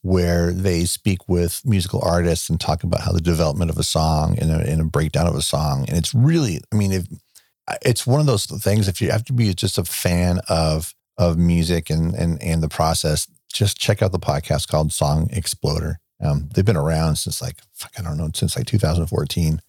where 0.03 0.53
they 0.53 0.85
speak 0.85 1.29
with 1.29 1.63
musical 1.65 2.01
artists 2.03 2.51
and 2.51 2.61
talk 2.61 2.83
about 2.83 3.03
how 3.03 3.13
the 3.13 3.21
development 3.21 3.71
of 3.71 3.79
a 3.79 3.85
song 3.85 4.37
and 4.41 4.51
a, 4.51 4.59
and 4.69 4.81
a 4.81 4.85
breakdown 4.85 5.29
of 5.29 5.35
a 5.37 5.43
song. 5.43 5.85
And 5.89 5.97
it's 5.97 6.13
really, 6.13 6.61
I 6.73 6.77
mean, 6.77 6.91
if, 6.91 7.07
it's 7.83 8.07
one 8.07 8.21
of 8.21 8.27
those 8.27 8.47
things. 8.47 8.89
If 8.89 9.01
you 9.01 9.11
have 9.11 9.25
to 9.27 9.33
be 9.33 9.55
just 9.55 9.79
a 9.79 9.85
fan 9.85 10.41
of 10.49 10.95
of 11.19 11.39
music 11.39 11.91
and 11.91 12.15
and 12.15 12.43
and 12.43 12.63
the 12.63 12.69
process, 12.69 13.29
just 13.53 13.79
check 13.79 14.03
out 14.03 14.13
the 14.13 14.19
podcast 14.19 14.69
called 14.69 14.93
Song 14.93 15.29
Exploder. 15.33 15.99
Um, 16.21 16.49
they've 16.55 16.65
been 16.65 16.77
around 16.77 17.17
since 17.17 17.41
like 17.41 17.59
fuck, 17.73 17.93
I 17.99 18.03
don't 18.03 18.17
know 18.17 18.31
since 18.35 18.57
like 18.57 18.67
2014. 18.67 19.61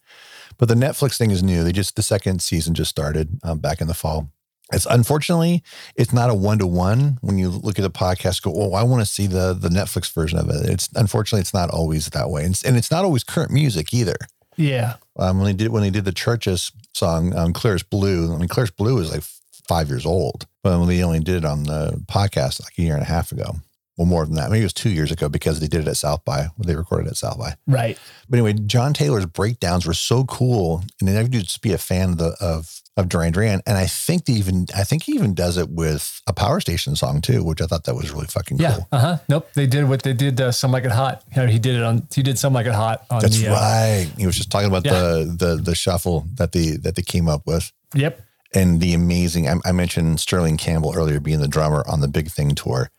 But 0.58 0.68
the 0.68 0.74
Netflix 0.74 1.16
thing 1.16 1.30
is 1.30 1.42
new. 1.42 1.64
They 1.64 1.72
just 1.72 1.96
the 1.96 2.02
second 2.02 2.42
season 2.42 2.74
just 2.74 2.90
started 2.90 3.38
um, 3.42 3.58
back 3.58 3.80
in 3.80 3.86
the 3.86 3.94
fall. 3.94 4.30
It's 4.72 4.86
unfortunately 4.86 5.62
it's 5.94 6.12
not 6.12 6.30
a 6.30 6.34
one 6.34 6.58
to 6.58 6.66
one. 6.66 7.18
When 7.20 7.38
you 7.38 7.50
look 7.50 7.78
at 7.78 7.82
the 7.82 7.90
podcast, 7.90 8.42
go, 8.42 8.52
oh, 8.54 8.72
I 8.74 8.82
want 8.82 9.02
to 9.02 9.06
see 9.06 9.26
the 9.26 9.52
the 9.52 9.68
Netflix 9.68 10.12
version 10.12 10.38
of 10.38 10.48
it. 10.48 10.68
It's 10.68 10.88
unfortunately 10.94 11.40
it's 11.40 11.54
not 11.54 11.70
always 11.70 12.06
that 12.06 12.30
way, 12.30 12.44
and 12.44 12.52
it's, 12.52 12.62
and 12.64 12.76
it's 12.76 12.90
not 12.90 13.04
always 13.04 13.24
current 13.24 13.50
music 13.50 13.92
either. 13.92 14.16
yeah, 14.56 14.94
Um, 15.16 15.38
when 15.38 15.46
they 15.46 15.52
did 15.52 15.68
when 15.70 15.82
they 15.82 15.90
did 15.90 16.04
the 16.04 16.12
CHVRCHES 16.12 16.72
song, 16.94 17.36
um, 17.36 17.52
"Clearest 17.52 17.90
Blue," 17.90 18.34
I 18.34 18.38
mean, 18.38 18.48
"Clearest 18.48 18.76
Blue" 18.76 18.98
is 18.98 19.12
like 19.12 19.24
five 19.68 19.88
years 19.88 20.06
old, 20.06 20.46
but 20.62 20.78
when 20.78 20.88
they 20.88 21.02
only 21.02 21.20
did 21.20 21.36
it 21.36 21.44
on 21.44 21.64
the 21.64 22.00
podcast 22.06 22.62
like 22.62 22.72
a 22.78 22.82
year 22.82 22.94
and 22.94 23.02
a 23.02 23.06
half 23.06 23.32
ago. 23.32 23.56
Well, 23.96 24.06
more 24.06 24.26
than 24.26 24.34
that. 24.34 24.50
Maybe 24.50 24.60
it 24.62 24.64
was 24.64 24.72
two 24.72 24.90
years 24.90 25.12
ago 25.12 25.28
because 25.28 25.60
they 25.60 25.68
did 25.68 25.82
it 25.82 25.88
at 25.88 25.96
South 25.96 26.24
by. 26.24 26.48
They 26.58 26.74
recorded 26.74 27.06
it 27.06 27.10
at 27.10 27.16
South 27.16 27.38
by. 27.38 27.54
right. 27.66 27.96
But 28.28 28.38
anyway, 28.38 28.54
John 28.66 28.92
Taylor's 28.92 29.26
breakdowns 29.26 29.86
were 29.86 29.94
so 29.94 30.24
cool, 30.24 30.82
and 31.00 31.08
then 31.08 31.16
I 31.16 31.22
would 31.22 31.30
just 31.32 31.62
be 31.62 31.72
a 31.72 31.78
fan 31.78 32.10
of 32.10 32.18
the 32.18 32.36
of 32.40 32.80
of 32.96 33.08
Duran 33.08 33.32
Duran. 33.32 33.60
And 33.66 33.76
I 33.78 33.86
think 33.86 34.24
they 34.24 34.32
even 34.34 34.66
I 34.74 34.82
think 34.84 35.02
he 35.04 35.12
even 35.12 35.34
does 35.34 35.56
it 35.58 35.68
with 35.68 36.20
a 36.26 36.32
Power 36.32 36.60
Station 36.60 36.96
song 36.96 37.20
too, 37.20 37.44
which 37.44 37.60
I 37.60 37.66
thought 37.66 37.84
that 37.84 37.94
was 37.94 38.10
really 38.10 38.26
fucking 38.26 38.58
Yeah. 38.58 38.74
cool. 38.74 38.88
Uh 38.92 38.98
huh. 38.98 39.16
Nope. 39.28 39.48
They 39.54 39.66
did 39.66 39.88
what 39.88 40.02
they 40.02 40.12
did. 40.12 40.40
Uh, 40.40 40.50
some 40.52 40.72
like 40.72 40.84
it 40.84 40.90
hot. 40.92 41.22
You 41.36 41.42
know, 41.42 41.48
he 41.48 41.58
did 41.60 41.76
it 41.76 41.82
on. 41.82 42.06
He 42.12 42.22
did 42.22 42.38
some 42.38 42.52
like 42.52 42.66
it 42.66 42.74
hot 42.74 43.04
on 43.10 43.20
That's 43.20 43.38
the. 43.38 43.48
uh, 43.48 43.52
right. 43.54 44.10
He 44.18 44.26
was 44.26 44.36
just 44.36 44.50
talking 44.50 44.68
about 44.68 44.84
Yeah. 44.84 44.92
the 45.00 45.36
the 45.38 45.62
the 45.62 45.74
shuffle 45.74 46.24
that 46.34 46.50
they 46.52 46.70
that 46.78 46.94
they 46.96 47.02
came 47.02 47.28
up 47.28 47.42
with. 47.46 47.70
Yep. 47.94 48.20
and 48.54 48.80
the 48.80 48.92
amazing 48.94 49.48
I, 49.48 49.54
I 49.64 49.72
mentioned 49.72 50.18
sterling 50.20 50.56
campbell 50.56 50.94
earlier 50.96 51.20
being 51.20 51.40
the 51.40 51.48
drummer 51.48 51.84
on 51.88 52.00
the 52.00 52.08
big 52.08 52.28
thing 52.28 52.54
tour 52.56 52.90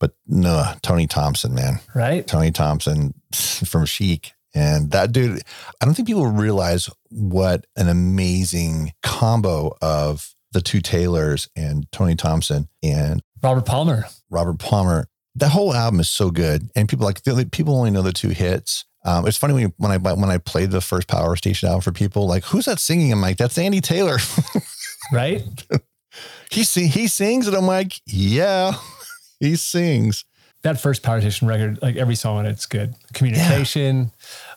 but 0.00 0.12
no 0.26 0.72
tony 0.82 1.06
thompson 1.06 1.54
man 1.54 1.78
Right. 1.94 2.26
tony 2.26 2.50
thompson 2.50 3.14
from 3.32 3.84
chic 3.84 4.32
and 4.54 4.90
that 4.90 5.12
dude 5.12 5.42
i 5.80 5.84
don't 5.84 5.94
think 5.94 6.08
people 6.08 6.26
realize 6.26 6.90
what 7.10 7.66
an 7.76 7.88
amazing 7.88 8.92
combo 9.02 9.76
of 9.80 10.34
the 10.52 10.60
two 10.60 10.80
taylors 10.80 11.48
and 11.54 11.86
tony 11.92 12.16
thompson 12.16 12.68
and 12.82 13.22
Robert 13.42 13.66
Palmer. 13.66 14.06
robert 14.30 14.58
palmer 14.58 15.06
that 15.36 15.50
whole 15.50 15.72
album 15.72 16.00
is 16.00 16.08
so 16.10 16.30
good 16.30 16.68
and 16.74 16.88
people 16.88 17.06
like 17.06 17.22
the- 17.22 17.48
people 17.52 17.76
only 17.76 17.90
know 17.92 18.02
the 18.02 18.12
two 18.12 18.30
hits 18.30 18.84
um, 19.02 19.26
it's 19.26 19.38
funny 19.38 19.54
when, 19.54 19.62
you, 19.62 19.72
when 19.78 19.90
I 19.92 19.96
when 19.96 20.28
I 20.28 20.36
played 20.36 20.72
the 20.72 20.82
first 20.82 21.08
Power 21.08 21.34
Station 21.34 21.68
album 21.70 21.80
for 21.80 21.90
people, 21.90 22.26
like 22.28 22.44
who's 22.44 22.66
that 22.66 22.78
singing? 22.78 23.10
I'm 23.10 23.22
like, 23.22 23.38
that's 23.38 23.56
Andy 23.56 23.80
Taylor. 23.80 24.18
Right. 25.12 25.42
he 26.50 26.64
sing, 26.64 26.88
he 26.88 27.06
sings 27.08 27.46
and 27.48 27.56
I'm 27.56 27.66
like, 27.66 27.94
yeah, 28.06 28.74
he 29.40 29.56
sings. 29.56 30.24
that 30.62 30.80
first 30.80 31.02
Station 31.02 31.48
record, 31.48 31.78
like 31.82 31.96
every 31.96 32.14
song 32.14 32.38
on 32.38 32.46
it's 32.46 32.66
good. 32.66 32.94
Communication, 33.14 34.12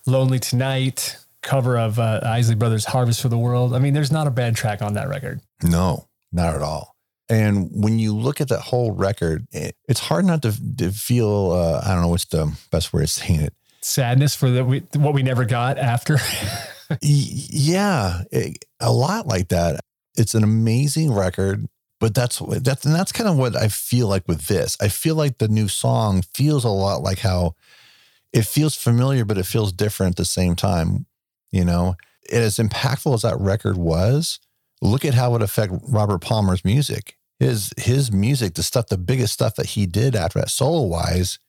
Lonely 0.06 0.38
Tonight, 0.40 1.18
cover 1.42 1.78
of 1.78 1.98
uh, 2.00 2.20
Isley 2.24 2.56
Brothers' 2.56 2.86
Harvest 2.86 3.22
for 3.22 3.30
the 3.30 3.38
World. 3.38 3.74
I 3.74 3.80
mean, 3.80 3.94
there's 3.94 4.12
not 4.12 4.28
a 4.28 4.32
bad 4.32 4.56
track 4.56 4.82
on 4.82 4.94
that 4.94 5.08
record. 5.10 5.42
No, 5.63 6.08
not 6.32 6.54
at 6.56 6.62
all. 6.62 6.96
And 7.30 7.70
when 7.74 8.00
you 8.00 8.13
look 8.13 8.42
at 8.42 8.50
that 8.50 8.60
whole 8.60 8.92
record, 8.92 9.48
it, 9.52 9.75
it's 9.88 10.02
hard 10.02 10.25
not 10.25 10.42
to, 10.42 10.75
to 10.78 10.92
feel, 10.92 11.52
uh, 11.52 11.82
I 11.84 11.94
don't 11.94 12.02
know 12.02 12.10
what's 12.10 12.25
the 12.25 12.54
best 12.70 12.92
way 12.94 13.04
of 13.04 13.10
saying 13.10 13.40
it. 13.42 13.54
Sadness 13.82 14.36
for 14.36 14.50
the, 14.50 14.63
we, 14.66 14.80
what 14.96 15.13
we 15.13 15.24
never 15.24 15.46
got 15.46 15.78
after. 15.78 16.18
Yeah, 17.02 18.22
it- 18.32 18.66
a 18.80 18.92
lot 18.92 19.25
like 19.28 19.48
that. 19.50 19.80
It's 20.16 20.36
an 20.36 20.44
amazing 20.44 21.12
record, 21.13 21.66
But 22.03 22.13
that's 22.13 22.39
that's 22.39 22.86
and 22.86 22.93
that's 22.93 23.13
kind 23.13 23.29
of 23.29 23.38
what 23.38 23.55
I 23.55 23.69
feel 23.69 24.10
like 24.10 24.27
with 24.27 24.48
this. 24.48 24.75
I 24.81 24.89
feel 24.89 25.15
like 25.15 25.38
the 25.38 25.48
new 25.48 25.69
song 25.69 26.22
feels 26.33 26.65
a 26.65 26.69
lot 26.69 27.01
like 27.01 27.19
how 27.19 27.55
it 28.33 28.41
feels 28.41 28.75
familiar, 28.75 29.24
but 29.24 29.38
it 29.38 29.45
feels 29.45 29.72
different 29.72 30.15
at 30.15 30.17
the 30.17 30.25
same 30.25 30.57
time. 30.57 31.05
You 31.51 31.63
know, 31.63 31.95
and 32.29 32.43
as 32.43 32.57
impactful 32.57 33.13
as 33.13 33.22
that 33.22 33.39
record 33.39 33.77
was, 33.77 34.41
look 34.81 35.05
at 35.05 35.13
how 35.13 35.33
it 35.36 35.41
affect 35.41 35.75
Robert 35.88 36.19
Palmer's 36.19 36.65
music. 36.65 37.17
His 37.39 37.72
his 37.77 38.12
music, 38.12 38.55
the 38.55 38.63
stuff, 38.63 38.88
the 38.88 38.98
biggest 38.98 39.31
stuff 39.31 39.55
that 39.55 39.67
he 39.67 39.86
did 39.86 40.13
after 40.13 40.39
that 40.39 40.50
solo 40.50 40.81
wise, 40.81 41.39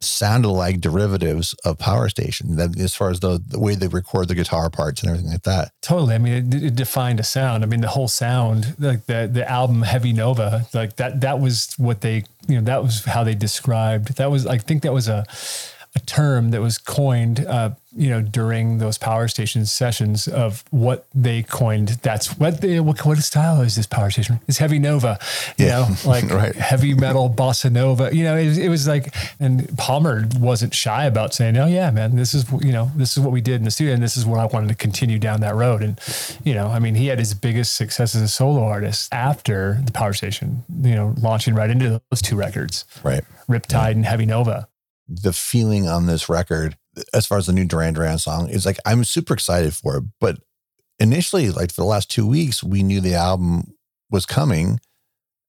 sounded 0.00 0.48
like 0.48 0.80
derivatives 0.80 1.54
of 1.64 1.78
Power 1.78 2.08
Station. 2.08 2.56
That 2.56 2.78
as 2.78 2.94
far 2.94 3.10
as 3.10 3.20
the, 3.20 3.40
the 3.46 3.58
way 3.58 3.74
they 3.74 3.88
record 3.88 4.28
the 4.28 4.34
guitar 4.34 4.70
parts 4.70 5.02
and 5.02 5.10
everything 5.10 5.30
like 5.30 5.42
that. 5.42 5.72
Totally. 5.80 6.14
I 6.14 6.18
mean, 6.18 6.52
it, 6.52 6.62
it, 6.62 6.74
defined 6.74 7.20
a 7.20 7.22
sound. 7.22 7.62
I 7.62 7.66
mean, 7.66 7.80
the 7.80 7.88
whole 7.88 8.08
sound, 8.08 8.74
like 8.78 9.06
the 9.06 9.28
the 9.32 9.48
album 9.50 9.82
Heavy 9.82 10.12
Nova, 10.12 10.66
like 10.74 10.96
that 10.96 11.20
that 11.22 11.40
was 11.40 11.74
what 11.78 12.00
they 12.00 12.24
you 12.46 12.56
know 12.56 12.62
that 12.62 12.82
was 12.82 13.04
how 13.04 13.24
they 13.24 13.34
described. 13.34 14.16
That 14.16 14.30
was 14.30 14.46
I 14.46 14.58
think 14.58 14.82
that 14.82 14.92
was 14.92 15.08
a 15.08 15.24
a 15.94 16.00
term 16.00 16.50
that 16.50 16.60
was 16.60 16.78
coined, 16.78 17.46
uh, 17.46 17.70
you 17.96 18.10
know, 18.10 18.20
during 18.20 18.78
those 18.78 18.98
power 18.98 19.28
station 19.28 19.66
sessions 19.66 20.26
of 20.28 20.64
what 20.70 21.06
they 21.14 21.42
coined. 21.42 21.88
That's 22.02 22.38
what 22.38 22.60
they, 22.60 22.80
what, 22.80 23.04
what 23.04 23.18
style 23.18 23.60
is 23.60 23.76
this 23.76 23.86
power 23.86 24.10
station? 24.10 24.40
It's 24.48 24.58
heavy 24.58 24.78
nova, 24.78 25.18
you 25.56 25.66
yeah. 25.66 25.80
know, 25.80 25.96
like 26.10 26.28
right. 26.30 26.54
heavy 26.54 26.94
metal 26.94 27.30
bossa 27.30 27.70
nova. 27.70 28.14
You 28.14 28.24
know, 28.24 28.36
it, 28.36 28.58
it, 28.58 28.68
was 28.68 28.88
like, 28.88 29.14
and 29.38 29.76
Palmer 29.78 30.26
wasn't 30.36 30.74
shy 30.74 31.04
about 31.04 31.34
saying, 31.34 31.56
"Oh 31.56 31.66
yeah, 31.66 31.90
man, 31.90 32.16
this 32.16 32.34
is 32.34 32.50
you 32.60 32.72
know, 32.72 32.90
this 32.96 33.16
is 33.16 33.22
what 33.22 33.32
we 33.32 33.40
did 33.40 33.56
in 33.56 33.64
the 33.64 33.70
studio, 33.70 33.94
and 33.94 34.02
this 34.02 34.16
is 34.16 34.26
what 34.26 34.40
I 34.40 34.46
wanted 34.46 34.68
to 34.68 34.74
continue 34.74 35.18
down 35.18 35.40
that 35.40 35.54
road." 35.54 35.82
And 35.82 35.98
you 36.44 36.54
know, 36.54 36.68
I 36.68 36.78
mean, 36.78 36.94
he 36.94 37.06
had 37.06 37.18
his 37.18 37.34
biggest 37.34 37.76
success 37.76 38.14
as 38.14 38.22
a 38.22 38.28
solo 38.28 38.64
artist 38.64 39.12
after 39.12 39.80
the 39.84 39.92
power 39.92 40.12
station. 40.12 40.64
You 40.82 40.94
know, 40.94 41.14
launching 41.20 41.54
right 41.54 41.70
into 41.70 42.00
those 42.10 42.22
two 42.22 42.36
records, 42.36 42.84
right? 43.02 43.24
Riptide 43.48 43.72
yeah. 43.72 43.88
and 43.88 44.04
Heavy 44.06 44.26
Nova 44.26 44.68
the 45.08 45.32
feeling 45.32 45.88
on 45.88 46.06
this 46.06 46.28
record, 46.28 46.76
as 47.12 47.26
far 47.26 47.38
as 47.38 47.46
the 47.46 47.52
new 47.52 47.64
Duran 47.64 47.94
Duran 47.94 48.18
song, 48.18 48.48
is 48.48 48.66
like 48.66 48.78
I'm 48.84 49.04
super 49.04 49.34
excited 49.34 49.74
for 49.74 49.98
it. 49.98 50.04
But 50.20 50.38
initially, 50.98 51.50
like 51.50 51.70
for 51.70 51.80
the 51.80 51.86
last 51.86 52.10
two 52.10 52.26
weeks, 52.26 52.62
we 52.62 52.82
knew 52.82 53.00
the 53.00 53.14
album 53.14 53.74
was 54.10 54.26
coming. 54.26 54.80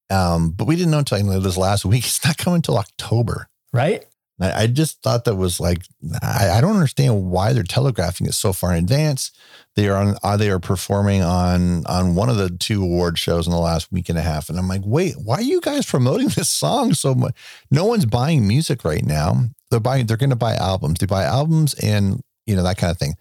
Um, 0.10 0.52
but 0.52 0.68
we 0.68 0.76
didn't 0.76 0.92
know 0.92 1.00
until 1.00 1.40
this 1.40 1.58
last 1.58 1.86
week. 1.86 2.06
It's 2.06 2.24
not 2.24 2.38
coming 2.38 2.58
until 2.58 2.78
October. 2.78 3.48
Right. 3.74 4.06
I 4.40 4.68
just 4.68 5.02
thought 5.02 5.24
that 5.26 5.36
was 5.36 5.62
like 5.62 5.84
I, 6.22 6.50
I, 6.56 6.62
don't 6.62 6.74
understand 6.74 7.32
why 7.32 7.54
they're 7.54 7.64
telegraphing 7.64 8.28
it 8.28 8.34
so 8.34 8.52
far 8.52 8.74
in 8.74 8.84
advance. 8.84 9.32
They 9.76 9.88
are 9.88 9.96
on 9.96 10.16
uh, 10.24 10.36
they 10.36 10.50
are 10.50 10.60
performing 10.60 11.22
on 11.22 11.86
on 11.86 12.16
one 12.16 12.30
of 12.30 12.36
the 12.36 12.50
two 12.50 12.84
award 12.84 13.18
shows 13.18 13.48
in 13.48 13.52
the 13.52 13.60
last 13.60 13.94
week 13.94 14.10
and 14.10 14.18
a 14.18 14.22
half, 14.22 14.50
and 14.50 14.60
I'm 14.60 14.68
like, 14.68 14.82
wait, 14.84 15.16
why 15.24 15.36
are 15.36 15.42
you 15.42 15.62
guys 15.62 15.86
promoting 15.86 16.28
this 16.36 16.50
song 16.50 16.94
so 16.94 17.16
much? 17.16 17.34
No 17.72 17.86
one's 17.86 18.06
buying 18.06 18.46
music 18.46 18.84
right 18.84 19.06
now. 19.06 19.46
They're 19.72 19.80
buying 19.80 20.06
they're 20.06 20.18
going 20.18 20.30
to 20.30 20.36
buy 20.36 20.56
albums. 20.56 21.00
They 21.00 21.06
buy 21.06 21.24
albums 21.24 21.74
and 21.76 22.22
you 22.46 22.56
know 22.56 22.64
that 22.64 22.78
kind 22.78 22.92
of 22.92 22.98
thing. 22.98 23.16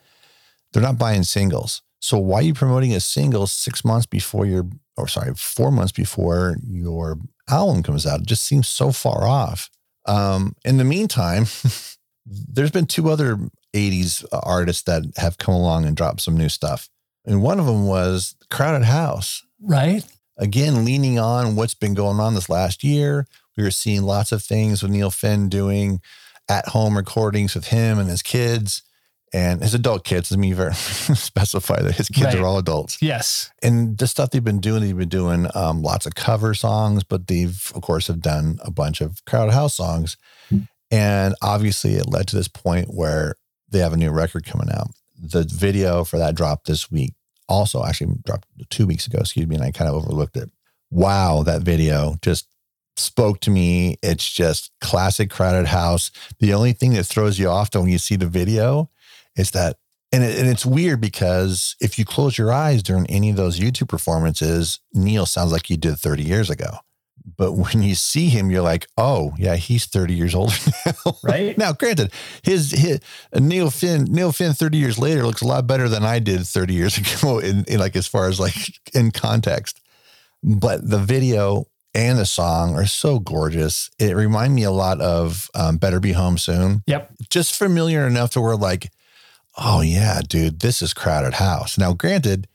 They're 0.72 0.82
not 0.82 0.98
buying 0.98 1.22
singles. 1.22 1.82
So 2.00 2.18
why 2.18 2.40
are 2.40 2.42
you 2.42 2.54
promoting 2.54 2.92
a 2.92 3.00
single 3.00 3.46
six 3.46 3.84
months 3.84 4.06
before 4.06 4.44
your 4.44 4.66
or 4.96 5.08
sorry 5.08 5.34
four 5.34 5.70
months 5.70 5.92
before 5.92 6.56
your 6.62 7.18
album 7.48 7.82
comes 7.82 8.06
out? 8.06 8.20
It 8.20 8.26
just 8.26 8.44
seems 8.44 8.68
so 8.68 8.92
far 8.92 9.26
off. 9.26 9.70
Um, 10.06 10.54
in 10.64 10.76
the 10.76 10.84
meantime, 10.84 11.46
there's 12.26 12.70
been 12.70 12.86
two 12.86 13.08
other 13.08 13.38
80s 13.74 14.24
artists 14.32 14.82
that 14.82 15.04
have 15.16 15.38
come 15.38 15.54
along 15.54 15.84
and 15.86 15.96
dropped 15.96 16.20
some 16.20 16.36
new 16.36 16.48
stuff. 16.48 16.88
And 17.24 17.42
one 17.42 17.58
of 17.58 17.66
them 17.66 17.86
was 17.86 18.36
Crowded 18.50 18.84
House. 18.84 19.42
Right. 19.60 20.04
Again, 20.36 20.84
leaning 20.84 21.18
on 21.18 21.56
what's 21.56 21.74
been 21.74 21.94
going 21.94 22.20
on 22.20 22.34
this 22.34 22.50
last 22.50 22.84
year. 22.84 23.26
We 23.56 23.62
were 23.62 23.70
seeing 23.70 24.02
lots 24.02 24.32
of 24.32 24.42
things 24.42 24.82
with 24.82 24.92
Neil 24.92 25.10
Finn 25.10 25.48
doing 25.48 26.00
at 26.48 26.68
home 26.68 26.96
recordings 26.96 27.54
with 27.54 27.68
him 27.68 27.98
and 27.98 28.08
his 28.08 28.22
kids 28.22 28.82
and 29.32 29.62
his 29.62 29.74
adult 29.74 30.04
kids. 30.04 30.30
Let 30.30 30.38
me 30.38 30.52
specify 30.72 31.82
that 31.82 31.96
his 31.96 32.08
kids 32.08 32.26
right. 32.26 32.36
are 32.36 32.46
all 32.46 32.58
adults. 32.58 32.98
Yes. 33.02 33.50
And 33.62 33.98
the 33.98 34.06
stuff 34.06 34.30
they've 34.30 34.44
been 34.44 34.60
doing, 34.60 34.82
they've 34.82 34.96
been 34.96 35.08
doing 35.08 35.48
um, 35.54 35.82
lots 35.82 36.06
of 36.06 36.14
cover 36.14 36.54
songs, 36.54 37.02
but 37.02 37.26
they've, 37.26 37.72
of 37.74 37.82
course, 37.82 38.06
have 38.06 38.20
done 38.20 38.58
a 38.62 38.70
bunch 38.70 39.00
of 39.00 39.24
crowd 39.24 39.52
house 39.52 39.74
songs. 39.74 40.16
And 40.90 41.34
obviously, 41.42 41.94
it 41.94 42.08
led 42.08 42.28
to 42.28 42.36
this 42.36 42.46
point 42.46 42.94
where 42.94 43.34
they 43.68 43.80
have 43.80 43.92
a 43.92 43.96
new 43.96 44.12
record 44.12 44.44
coming 44.44 44.68
out. 44.70 44.90
The 45.20 45.42
video 45.42 46.04
for 46.04 46.18
that 46.18 46.36
dropped 46.36 46.66
this 46.68 46.90
week. 46.90 47.14
Also, 47.48 47.84
actually 47.84 48.14
dropped 48.24 48.46
two 48.70 48.86
weeks 48.86 49.06
ago, 49.06 49.18
excuse 49.18 49.46
me, 49.46 49.56
and 49.56 49.64
I 49.64 49.72
kind 49.72 49.88
of 49.88 49.96
overlooked 49.96 50.36
it. 50.36 50.50
Wow, 50.90 51.42
that 51.42 51.62
video 51.62 52.14
just 52.22 52.46
spoke 52.96 53.40
to 53.40 53.50
me. 53.50 53.96
It's 54.02 54.30
just 54.30 54.70
classic 54.80 55.30
crowded 55.30 55.66
house. 55.66 56.10
The 56.40 56.54
only 56.54 56.72
thing 56.72 56.94
that 56.94 57.04
throws 57.04 57.38
you 57.38 57.48
off 57.48 57.74
when 57.74 57.88
you 57.88 57.98
see 57.98 58.16
the 58.16 58.26
video 58.26 58.90
is 59.36 59.50
that 59.52 59.76
and, 60.12 60.22
it, 60.22 60.38
and 60.38 60.48
it's 60.48 60.64
weird 60.64 61.00
because 61.00 61.74
if 61.80 61.98
you 61.98 62.04
close 62.04 62.38
your 62.38 62.52
eyes 62.52 62.84
during 62.84 63.04
any 63.08 63.30
of 63.30 63.36
those 63.36 63.58
YouTube 63.58 63.88
performances, 63.88 64.78
Neil 64.92 65.26
sounds 65.26 65.50
like 65.50 65.66
he 65.66 65.76
did 65.76 65.96
30 65.98 66.22
years 66.22 66.50
ago. 66.50 66.78
But 67.36 67.52
when 67.54 67.82
you 67.82 67.96
see 67.96 68.28
him, 68.28 68.48
you're 68.50 68.62
like, 68.62 68.86
oh 68.96 69.32
yeah, 69.38 69.56
he's 69.56 69.86
30 69.86 70.14
years 70.14 70.34
older 70.34 70.54
now. 70.86 71.16
Right. 71.24 71.58
now, 71.58 71.72
granted, 71.72 72.12
his, 72.44 72.70
his 72.70 73.00
Neil 73.34 73.70
Finn, 73.70 74.04
Neil 74.04 74.30
Finn 74.30 74.52
30 74.52 74.78
years 74.78 74.98
later 74.98 75.24
looks 75.24 75.42
a 75.42 75.46
lot 75.46 75.66
better 75.66 75.88
than 75.88 76.04
I 76.04 76.20
did 76.20 76.46
30 76.46 76.74
years 76.74 76.98
ago 77.18 77.40
in, 77.40 77.64
in 77.64 77.80
like 77.80 77.96
as 77.96 78.06
far 78.06 78.28
as 78.28 78.38
like 78.38 78.54
in 78.94 79.10
context. 79.10 79.80
But 80.44 80.88
the 80.88 80.98
video 80.98 81.66
and 81.94 82.18
the 82.18 82.26
song 82.26 82.74
are 82.74 82.86
so 82.86 83.18
gorgeous. 83.18 83.90
It 83.98 84.16
reminded 84.16 84.54
me 84.54 84.64
a 84.64 84.70
lot 84.70 85.00
of 85.00 85.48
um, 85.54 85.76
Better 85.76 86.00
Be 86.00 86.12
Home 86.12 86.38
Soon. 86.38 86.82
Yep. 86.86 87.12
Just 87.30 87.54
familiar 87.54 88.06
enough 88.06 88.30
to 88.30 88.40
where 88.40 88.56
like 88.56 88.90
oh 89.56 89.80
yeah, 89.80 90.20
dude, 90.26 90.60
this 90.60 90.82
is 90.82 90.94
Crowded 90.94 91.34
House. 91.34 91.78
Now, 91.78 91.92
granted, 91.92 92.48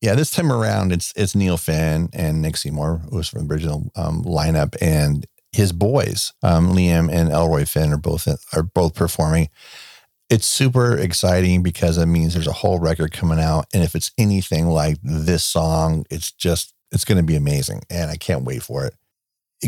yeah, 0.00 0.14
this 0.14 0.30
time 0.30 0.52
around 0.52 0.92
it's 0.92 1.12
it's 1.16 1.34
Neil 1.34 1.56
Finn 1.56 2.08
and 2.12 2.42
Nick 2.42 2.56
Seymour, 2.56 3.02
who 3.10 3.16
was 3.16 3.28
from 3.28 3.46
the 3.46 3.52
original 3.52 3.90
um, 3.96 4.22
lineup, 4.22 4.76
and 4.80 5.26
his 5.52 5.72
boys, 5.72 6.32
um, 6.42 6.72
Liam 6.72 7.10
and 7.10 7.30
Elroy 7.30 7.64
Finn, 7.64 7.92
are 7.92 7.98
both 7.98 8.28
are 8.54 8.62
both 8.62 8.94
performing. 8.94 9.48
It's 10.28 10.46
super 10.46 10.96
exciting 10.96 11.62
because 11.62 11.98
it 11.98 12.06
means 12.06 12.34
there's 12.34 12.48
a 12.48 12.52
whole 12.52 12.78
record 12.78 13.12
coming 13.12 13.40
out, 13.40 13.66
and 13.72 13.82
if 13.82 13.94
it's 13.94 14.12
anything 14.18 14.66
like 14.66 14.98
this 15.02 15.44
song, 15.44 16.04
it's 16.10 16.30
just 16.32 16.74
it's 16.92 17.04
going 17.04 17.18
to 17.18 17.24
be 17.24 17.36
amazing, 17.36 17.82
and 17.90 18.10
I 18.10 18.16
can't 18.16 18.44
wait 18.44 18.62
for 18.62 18.84
it. 18.84 18.94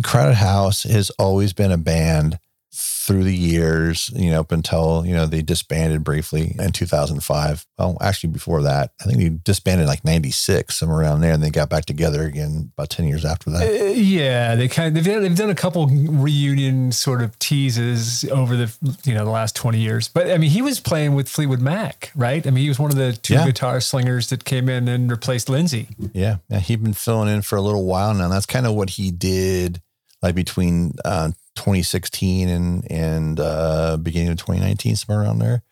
Crowded 0.03 0.37
House 0.37 0.83
has 0.85 1.11
always 1.11 1.53
been 1.53 1.73
a 1.73 1.79
band 1.79 2.39
through 2.79 3.25
the 3.25 3.35
years, 3.35 4.11
you 4.15 4.31
know, 4.31 4.39
up 4.39 4.53
until, 4.53 5.05
you 5.05 5.13
know, 5.13 5.27
they 5.27 5.43
disbanded 5.43 6.05
briefly 6.05 6.55
in 6.61 6.71
2005. 6.71 7.67
Well, 7.77 7.99
actually 8.01 8.31
before 8.31 8.63
that, 8.63 8.93
I 9.01 9.05
think 9.05 9.19
they 9.19 9.31
disbanded 9.31 9.89
like 9.89 10.05
96, 10.05 10.79
somewhere 10.79 11.01
around 11.01 11.23
there. 11.23 11.33
And 11.33 11.43
they 11.43 11.51
got 11.51 11.71
back 11.71 11.87
together 11.87 12.23
again 12.23 12.71
about 12.77 12.91
10 12.91 13.09
years 13.09 13.25
after 13.25 13.51
that. 13.51 13.63
Uh, 13.63 13.85
yeah. 13.87 14.55
They 14.55 14.69
kind 14.69 14.97
of, 14.97 15.03
they've, 15.03 15.21
they've 15.21 15.35
done 15.35 15.51
a 15.51 15.57
couple 15.57 15.89
reunion 15.89 16.93
sort 16.93 17.21
of 17.21 17.37
teases 17.41 18.25
over 18.31 18.55
the, 18.55 18.73
you 19.03 19.15
know, 19.15 19.25
the 19.25 19.31
last 19.33 19.57
20 19.57 19.81
years. 19.81 20.07
But 20.07 20.31
I 20.31 20.39
mean, 20.39 20.51
he 20.51 20.63
was 20.63 20.79
playing 20.79 21.15
with 21.15 21.29
Fleetwood 21.29 21.61
Mac, 21.61 22.13
right? 22.15 22.47
I 22.47 22.51
mean, 22.51 22.63
he 22.63 22.69
was 22.69 22.79
one 22.79 22.93
of 22.93 22.97
the 22.97 23.13
two 23.15 23.35
yeah. 23.35 23.47
guitar 23.47 23.81
slingers 23.81 24.29
that 24.29 24.45
came 24.45 24.69
in 24.69 24.87
and 24.87 25.11
replaced 25.11 25.49
Lindsey. 25.49 25.89
Yeah. 26.13 26.37
Yeah. 26.49 26.61
He'd 26.61 26.85
been 26.85 26.93
filling 26.93 27.29
in 27.29 27.43
for 27.43 27.57
a 27.57 27.63
little 27.63 27.87
while 27.87 28.15
now. 28.15 28.29
That's 28.29 28.47
kind 28.47 28.67
of 28.67 28.75
what 28.75 28.91
he 28.91 29.11
did 29.11 29.83
like 30.23 30.37
between, 30.37 30.93
uh, 31.05 31.31
2016 31.59 32.49
and 32.49 32.91
and 32.91 33.41
uh, 33.41 33.97
beginning 33.99 34.31
of 34.31 34.39
2019, 34.39 34.97
somewhere 34.97 35.25
around 35.25 35.39
there. 35.39 35.63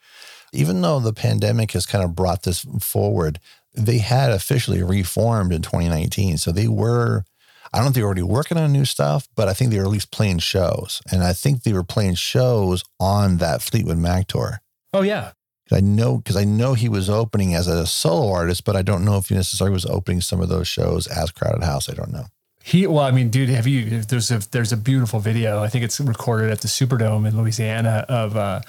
Even 0.52 0.80
though 0.80 1.00
the 1.00 1.12
pandemic 1.12 1.72
has 1.72 1.86
kind 1.86 2.04
of 2.04 2.14
brought 2.14 2.42
this 2.42 2.64
forward, 2.80 3.40
they 3.74 3.98
had 3.98 4.30
officially 4.30 4.82
reformed 4.82 5.52
in 5.52 5.62
2019. 5.62 6.38
So 6.38 6.50
they 6.50 6.68
were, 6.68 7.24
I 7.72 7.78
don't 7.78 7.88
if 7.88 7.94
they 7.94 8.00
were 8.00 8.06
already 8.06 8.22
working 8.22 8.56
on 8.56 8.72
new 8.72 8.84
stuff, 8.84 9.28
but 9.34 9.48
I 9.48 9.54
think 9.54 9.70
they 9.70 9.78
were 9.78 9.84
at 9.84 9.90
least 9.90 10.10
playing 10.10 10.38
shows. 10.38 11.02
And 11.10 11.22
I 11.22 11.32
think 11.32 11.62
they 11.62 11.72
were 11.72 11.84
playing 11.84 12.14
shows 12.14 12.84
on 12.98 13.36
that 13.38 13.62
Fleetwood 13.62 13.98
Mac 13.98 14.28
tour. 14.28 14.60
Oh 14.92 15.02
yeah. 15.02 15.32
I 15.72 15.80
know 15.80 16.18
because 16.18 16.36
I 16.36 16.44
know 16.44 16.74
he 16.74 16.88
was 16.88 17.10
opening 17.10 17.54
as 17.54 17.66
a 17.66 17.86
solo 17.86 18.32
artist, 18.32 18.64
but 18.64 18.76
I 18.76 18.82
don't 18.82 19.04
know 19.04 19.16
if 19.16 19.28
he 19.28 19.34
necessarily 19.34 19.72
was 19.72 19.86
opening 19.86 20.20
some 20.20 20.40
of 20.40 20.48
those 20.48 20.68
shows 20.68 21.08
as 21.08 21.32
Crowded 21.32 21.64
House. 21.64 21.88
I 21.88 21.94
don't 21.94 22.12
know. 22.12 22.26
He 22.66 22.84
well, 22.88 23.04
I 23.04 23.12
mean, 23.12 23.30
dude, 23.30 23.48
have 23.50 23.68
you? 23.68 24.00
There's 24.00 24.32
a 24.32 24.38
there's 24.50 24.72
a 24.72 24.76
beautiful 24.76 25.20
video. 25.20 25.62
I 25.62 25.68
think 25.68 25.84
it's 25.84 26.00
recorded 26.00 26.50
at 26.50 26.62
the 26.62 26.66
Superdome 26.66 27.24
in 27.24 27.40
Louisiana 27.40 28.04
of 28.08 28.36
uh, 28.36 28.60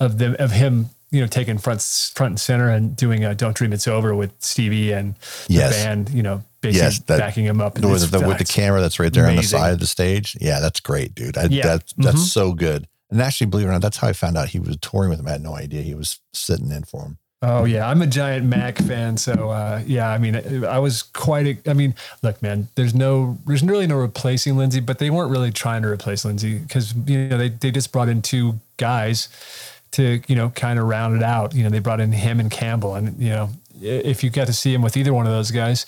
of 0.00 0.16
them 0.16 0.36
of 0.38 0.52
him, 0.52 0.88
you 1.10 1.20
know, 1.20 1.26
taking 1.26 1.58
front 1.58 1.82
front 2.14 2.30
and 2.30 2.40
center 2.40 2.70
and 2.70 2.96
doing 2.96 3.26
a 3.26 3.34
"Don't 3.34 3.54
Dream 3.54 3.74
It's 3.74 3.86
Over" 3.86 4.14
with 4.14 4.32
Stevie 4.38 4.92
and 4.92 5.16
yes. 5.48 5.76
the 5.76 5.84
band, 5.84 6.08
you 6.14 6.22
know, 6.22 6.42
basically 6.62 6.82
yes, 6.82 7.00
that, 7.00 7.18
backing 7.18 7.44
him 7.44 7.60
up. 7.60 7.74
With 7.74 8.10
the, 8.10 8.26
with 8.26 8.38
the 8.38 8.46
camera 8.46 8.80
that's 8.80 8.98
right 8.98 9.12
there 9.12 9.24
amazing. 9.24 9.38
on 9.38 9.42
the 9.42 9.48
side 9.66 9.72
of 9.74 9.80
the 9.80 9.86
stage. 9.86 10.34
Yeah, 10.40 10.60
that's 10.60 10.80
great, 10.80 11.14
dude. 11.14 11.36
I, 11.36 11.44
yeah. 11.44 11.62
That, 11.62 11.92
that's 11.98 12.16
mm-hmm. 12.16 12.24
so 12.24 12.54
good. 12.54 12.88
And 13.10 13.20
actually, 13.20 13.48
believe 13.48 13.66
it 13.66 13.68
or 13.68 13.72
not, 13.72 13.82
that's 13.82 13.98
how 13.98 14.08
I 14.08 14.14
found 14.14 14.38
out 14.38 14.48
he 14.48 14.60
was 14.60 14.78
touring 14.78 15.10
with 15.10 15.20
him. 15.20 15.28
I 15.28 15.32
had 15.32 15.42
no 15.42 15.54
idea 15.54 15.82
he 15.82 15.94
was 15.94 16.20
sitting 16.32 16.72
in 16.72 16.84
for 16.84 17.02
him. 17.02 17.18
Oh 17.44 17.64
yeah, 17.64 17.88
I'm 17.88 18.00
a 18.02 18.06
giant 18.06 18.46
Mac 18.46 18.78
fan, 18.78 19.16
so 19.16 19.50
uh, 19.50 19.82
yeah. 19.84 20.08
I 20.08 20.18
mean, 20.18 20.64
I 20.64 20.78
was 20.78 21.02
quite. 21.02 21.46
A, 21.46 21.70
I 21.70 21.74
mean, 21.74 21.96
look, 22.22 22.40
man. 22.40 22.68
There's 22.76 22.94
no, 22.94 23.36
there's 23.46 23.64
really 23.64 23.88
no 23.88 23.96
replacing 23.96 24.56
Lindsey, 24.56 24.78
but 24.78 25.00
they 25.00 25.10
weren't 25.10 25.32
really 25.32 25.50
trying 25.50 25.82
to 25.82 25.88
replace 25.88 26.24
Lindsey 26.24 26.60
because 26.60 26.94
you 27.06 27.26
know 27.26 27.36
they 27.36 27.48
they 27.48 27.72
just 27.72 27.90
brought 27.90 28.08
in 28.08 28.22
two 28.22 28.60
guys 28.76 29.28
to 29.92 30.20
you 30.28 30.36
know 30.36 30.50
kind 30.50 30.78
of 30.78 30.86
round 30.86 31.16
it 31.16 31.24
out. 31.24 31.52
You 31.52 31.64
know, 31.64 31.70
they 31.70 31.80
brought 31.80 32.00
in 32.00 32.12
him 32.12 32.38
and 32.38 32.48
Campbell, 32.48 32.94
and 32.94 33.20
you 33.20 33.30
know, 33.30 33.50
if 33.80 34.22
you 34.22 34.30
got 34.30 34.46
to 34.46 34.52
see 34.52 34.72
him 34.72 34.80
with 34.80 34.96
either 34.96 35.12
one 35.12 35.26
of 35.26 35.32
those 35.32 35.50
guys, 35.50 35.84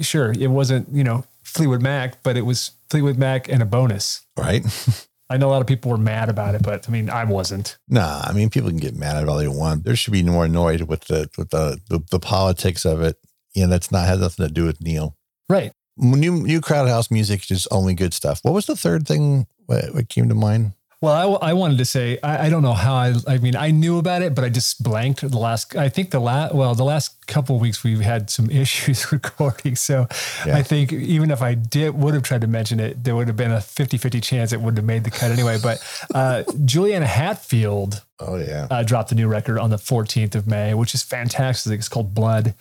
sure, 0.00 0.32
it 0.32 0.48
wasn't 0.48 0.88
you 0.90 1.04
know 1.04 1.24
Fleetwood 1.42 1.82
Mac, 1.82 2.22
but 2.22 2.38
it 2.38 2.46
was 2.46 2.70
Fleetwood 2.88 3.18
Mac 3.18 3.50
and 3.50 3.60
a 3.60 3.66
bonus, 3.66 4.22
right? 4.34 4.64
I 5.30 5.36
know 5.38 5.48
a 5.48 5.52
lot 5.52 5.62
of 5.62 5.66
people 5.66 5.90
were 5.90 5.98
mad 5.98 6.28
about 6.28 6.54
it, 6.54 6.62
but 6.62 6.86
I 6.88 6.92
mean, 6.92 7.08
I 7.08 7.24
wasn't. 7.24 7.78
Nah, 7.88 8.22
I 8.24 8.32
mean, 8.32 8.50
people 8.50 8.68
can 8.68 8.78
get 8.78 8.94
mad 8.94 9.16
at 9.16 9.28
all 9.28 9.38
they 9.38 9.48
want. 9.48 9.84
There 9.84 9.96
should 9.96 10.12
be 10.12 10.22
more 10.22 10.44
annoyed 10.44 10.82
with 10.82 11.04
the 11.04 11.30
with 11.38 11.50
the 11.50 11.80
the, 11.88 12.00
the 12.10 12.20
politics 12.20 12.84
of 12.84 13.00
it. 13.00 13.16
You 13.54 13.62
know, 13.62 13.70
that's 13.70 13.90
not 13.90 14.06
has 14.06 14.20
nothing 14.20 14.46
to 14.46 14.52
do 14.52 14.64
with 14.64 14.80
Neil. 14.80 15.16
Right. 15.48 15.72
New 15.96 16.42
new 16.42 16.60
crowd 16.60 16.88
house 16.88 17.10
music 17.10 17.50
is 17.50 17.66
only 17.70 17.94
good 17.94 18.12
stuff. 18.12 18.40
What 18.42 18.54
was 18.54 18.66
the 18.66 18.76
third 18.76 19.06
thing? 19.06 19.46
What, 19.66 19.94
what 19.94 20.08
came 20.08 20.28
to 20.28 20.34
mind? 20.34 20.72
Well, 21.04 21.38
I, 21.42 21.50
I 21.50 21.52
wanted 21.52 21.76
to 21.78 21.84
say 21.84 22.18
I, 22.22 22.46
I, 22.46 22.48
don't 22.48 22.62
know 22.62 22.72
how 22.72 22.94
I. 22.94 23.12
I 23.28 23.36
mean, 23.36 23.54
I 23.54 23.70
knew 23.70 23.98
about 23.98 24.22
it, 24.22 24.34
but 24.34 24.42
I 24.42 24.48
just 24.48 24.82
blanked 24.82 25.20
the 25.20 25.36
last. 25.36 25.76
I 25.76 25.90
think 25.90 26.10
the 26.10 26.18
last. 26.18 26.54
Well, 26.54 26.74
the 26.74 26.84
last 26.84 27.26
couple 27.26 27.58
weeks 27.58 27.84
we've 27.84 28.00
had 28.00 28.30
some 28.30 28.50
issues 28.62 29.12
recording, 29.12 29.76
so 29.76 30.06
yeah. 30.46 30.56
I 30.56 30.62
think 30.62 30.94
even 30.94 31.30
if 31.30 31.42
I 31.42 31.52
did 31.52 31.94
would 31.94 32.14
have 32.14 32.22
tried 32.22 32.40
to 32.40 32.46
mention 32.46 32.80
it, 32.80 33.04
there 33.04 33.14
would 33.14 33.26
have 33.26 33.36
been 33.36 33.52
a 33.52 33.58
50-50 33.58 34.22
chance 34.22 34.54
it 34.54 34.60
wouldn't 34.60 34.78
have 34.78 34.86
made 34.86 35.04
the 35.04 35.10
cut 35.10 35.30
anyway. 35.30 35.58
But 35.62 35.78
uh, 36.14 36.44
Juliana 36.64 37.06
Hatfield. 37.06 38.02
Oh 38.18 38.36
yeah, 38.36 38.66
uh, 38.70 38.82
dropped 38.82 39.12
a 39.12 39.14
new 39.14 39.28
record 39.28 39.58
on 39.58 39.68
the 39.68 39.76
14th 39.76 40.34
of 40.34 40.46
May, 40.46 40.72
which 40.72 40.94
is 40.94 41.02
fantastic. 41.02 41.80
It's 41.80 41.88
called 41.90 42.14
Blood, 42.14 42.54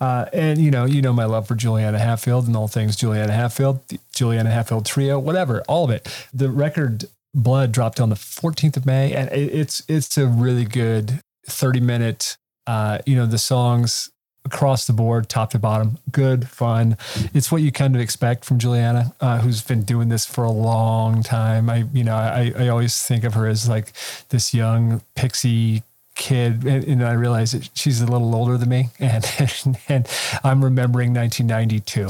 uh, 0.00 0.24
and 0.32 0.58
you 0.58 0.70
know, 0.70 0.86
you 0.86 1.02
know 1.02 1.12
my 1.12 1.26
love 1.26 1.46
for 1.46 1.54
Juliana 1.54 1.98
Hatfield 1.98 2.46
and 2.46 2.56
all 2.56 2.68
things 2.68 2.96
Juliana 2.96 3.32
Hatfield, 3.32 3.82
Juliana 4.14 4.50
Hatfield 4.50 4.86
Trio, 4.86 5.18
whatever, 5.18 5.60
all 5.68 5.84
of 5.84 5.90
it. 5.90 6.08
The 6.32 6.48
record 6.48 7.04
Blood 7.34 7.72
dropped 7.72 8.00
on 8.00 8.08
the 8.10 8.16
14th 8.16 8.76
of 8.76 8.86
May, 8.86 9.12
and 9.14 9.30
it's 9.32 9.82
it's 9.88 10.18
a 10.18 10.26
really 10.26 10.64
good 10.64 11.20
30 11.46 11.80
minute. 11.80 12.36
Uh, 12.66 12.98
you 13.06 13.16
know 13.16 13.26
the 13.26 13.38
songs 13.38 14.10
across 14.44 14.86
the 14.86 14.92
board, 14.92 15.28
top 15.28 15.50
to 15.50 15.58
bottom, 15.58 15.98
good, 16.10 16.48
fun. 16.48 16.96
It's 17.34 17.52
what 17.52 17.62
you 17.62 17.70
kind 17.70 17.94
of 17.94 18.00
expect 18.00 18.44
from 18.44 18.58
Juliana, 18.58 19.14
uh, 19.20 19.38
who's 19.38 19.62
been 19.62 19.82
doing 19.82 20.08
this 20.08 20.24
for 20.24 20.44
a 20.44 20.50
long 20.50 21.22
time. 21.22 21.68
I, 21.68 21.84
you 21.92 22.04
know, 22.04 22.14
I, 22.14 22.52
I 22.56 22.68
always 22.68 23.02
think 23.02 23.24
of 23.24 23.34
her 23.34 23.46
as 23.46 23.68
like 23.68 23.92
this 24.30 24.54
young 24.54 25.02
pixie 25.14 25.82
kid, 26.14 26.64
and, 26.64 26.84
and 26.84 27.04
I 27.04 27.12
realize 27.12 27.52
that 27.52 27.70
she's 27.74 28.00
a 28.00 28.06
little 28.06 28.34
older 28.34 28.56
than 28.56 28.68
me, 28.68 28.88
and 28.98 29.24
and 29.88 30.08
I'm 30.42 30.64
remembering 30.64 31.14
1992, 31.14 32.08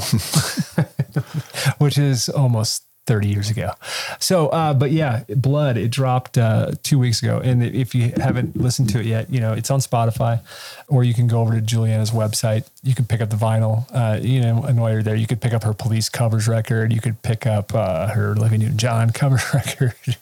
which 1.83 1.97
is 1.97 2.29
almost 2.29 2.83
30 3.07 3.27
years 3.27 3.49
ago. 3.49 3.71
So, 4.19 4.47
uh, 4.49 4.73
but 4.73 4.91
yeah, 4.91 5.23
Blood, 5.29 5.77
it 5.77 5.89
dropped 5.89 6.37
uh, 6.37 6.71
two 6.83 6.99
weeks 6.99 7.21
ago. 7.21 7.39
And 7.39 7.63
if 7.63 7.95
you 7.95 8.13
haven't 8.15 8.55
listened 8.55 8.89
to 8.89 8.99
it 8.99 9.05
yet, 9.05 9.31
you 9.31 9.39
know, 9.39 9.53
it's 9.53 9.71
on 9.71 9.79
Spotify 9.79 10.39
or 10.87 11.03
you 11.03 11.13
can 11.13 11.27
go 11.27 11.41
over 11.41 11.53
to 11.53 11.61
Juliana's 11.61 12.11
website. 12.11 12.69
You 12.83 12.93
can 12.93 13.05
pick 13.05 13.21
up 13.21 13.29
the 13.29 13.35
vinyl, 13.35 13.85
uh, 13.93 14.19
you 14.21 14.41
know, 14.41 14.63
and 14.63 14.79
while 14.79 14.91
you're 14.91 15.03
there, 15.03 15.15
you 15.15 15.27
could 15.27 15.41
pick 15.41 15.53
up 15.53 15.63
her 15.63 15.73
police 15.73 16.09
covers 16.09 16.47
record. 16.47 16.93
You 16.93 17.01
could 17.01 17.21
pick 17.21 17.47
up 17.47 17.73
uh, 17.73 18.07
her 18.07 18.31
Olivia 18.31 18.59
Newton-John 18.59 19.09
cover 19.13 19.39
record. 19.53 20.17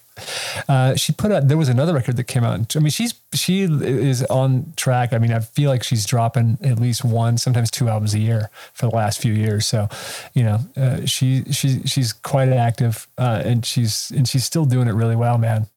Uh, 0.67 0.95
she 0.95 1.11
put 1.11 1.31
out 1.31 1.47
there 1.47 1.57
was 1.57 1.69
another 1.69 1.93
record 1.93 2.17
that 2.17 2.25
came 2.25 2.43
out. 2.43 2.75
I 2.75 2.79
mean, 2.79 2.89
she's 2.89 3.13
she 3.33 3.63
is 3.63 4.23
on 4.25 4.73
track. 4.75 5.13
I 5.13 5.17
mean, 5.17 5.31
I 5.31 5.39
feel 5.39 5.69
like 5.69 5.83
she's 5.83 6.05
dropping 6.05 6.57
at 6.63 6.79
least 6.79 7.03
one, 7.03 7.37
sometimes 7.37 7.71
two 7.71 7.89
albums 7.89 8.13
a 8.13 8.19
year 8.19 8.49
for 8.73 8.87
the 8.87 8.95
last 8.95 9.21
few 9.21 9.33
years. 9.33 9.67
So, 9.67 9.87
you 10.33 10.43
know, 10.43 10.59
uh, 10.77 11.05
she 11.05 11.43
she 11.51 11.81
she's 11.85 12.13
quite 12.13 12.49
active, 12.49 13.07
uh, 13.17 13.41
and 13.45 13.65
she's 13.65 14.11
and 14.11 14.27
she's 14.27 14.45
still 14.45 14.65
doing 14.65 14.87
it 14.87 14.93
really 14.93 15.15
well, 15.15 15.37
man. 15.37 15.67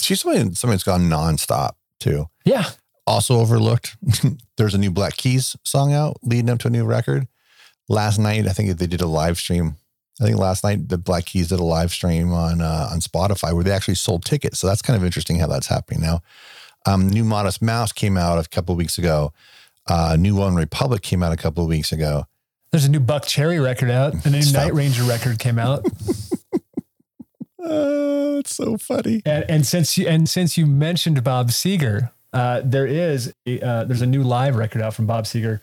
She's 0.00 0.20
somebody 0.20 0.54
somebody's 0.54 0.82
gone 0.82 1.02
nonstop 1.02 1.72
too. 1.98 2.28
Yeah. 2.44 2.70
Also 3.06 3.36
overlooked. 3.38 3.96
There's 4.56 4.74
a 4.74 4.78
new 4.78 4.90
Black 4.90 5.16
Keys 5.16 5.56
song 5.64 5.92
out 5.92 6.18
leading 6.22 6.50
up 6.50 6.58
to 6.60 6.68
a 6.68 6.70
new 6.70 6.84
record. 6.84 7.26
Last 7.88 8.18
night, 8.18 8.46
I 8.46 8.52
think 8.52 8.76
they 8.78 8.86
did 8.86 9.00
a 9.00 9.06
live 9.06 9.36
stream 9.36 9.76
I 10.20 10.24
think 10.24 10.36
last 10.36 10.64
night 10.64 10.88
the 10.88 10.98
Black 10.98 11.24
Keys 11.26 11.48
did 11.48 11.60
a 11.60 11.64
live 11.64 11.90
stream 11.90 12.32
on 12.32 12.60
uh, 12.60 12.88
on 12.92 13.00
Spotify 13.00 13.54
where 13.54 13.64
they 13.64 13.70
actually 13.70 13.94
sold 13.94 14.24
tickets. 14.24 14.58
So 14.58 14.66
that's 14.66 14.82
kind 14.82 14.96
of 14.96 15.04
interesting 15.04 15.38
how 15.38 15.46
that's 15.46 15.68
happening 15.68 16.02
now. 16.02 16.20
Um, 16.86 17.08
new 17.08 17.24
Modest 17.24 17.62
Mouse 17.62 17.92
came 17.92 18.16
out 18.16 18.44
a 18.44 18.48
couple 18.48 18.72
of 18.72 18.78
weeks 18.78 18.98
ago. 18.98 19.32
Uh, 19.86 20.16
new 20.18 20.42
Republic 20.54 21.02
came 21.02 21.22
out 21.22 21.32
a 21.32 21.36
couple 21.36 21.62
of 21.62 21.68
weeks 21.68 21.92
ago. 21.92 22.24
There's 22.70 22.84
a 22.84 22.90
new 22.90 23.00
Buckcherry 23.00 23.62
record 23.62 23.90
out. 23.90 24.14
And 24.24 24.26
a 24.26 24.38
new 24.38 24.52
Night 24.52 24.72
Ranger 24.72 25.02
record 25.02 25.38
came 25.38 25.58
out. 25.58 25.84
oh, 27.58 28.38
it's 28.38 28.54
so 28.54 28.76
funny. 28.76 29.22
And, 29.24 29.44
and 29.48 29.66
since 29.66 29.98
you 29.98 30.06
and 30.06 30.28
since 30.28 30.56
you 30.56 30.66
mentioned 30.66 31.22
Bob 31.24 31.48
Seger, 31.48 32.10
uh, 32.32 32.62
there 32.64 32.86
is 32.86 33.32
a, 33.46 33.60
uh, 33.60 33.84
there's 33.84 34.02
a 34.02 34.06
new 34.06 34.22
live 34.22 34.54
record 34.56 34.82
out 34.82 34.94
from 34.94 35.06
Bob 35.06 35.24
Seger. 35.24 35.60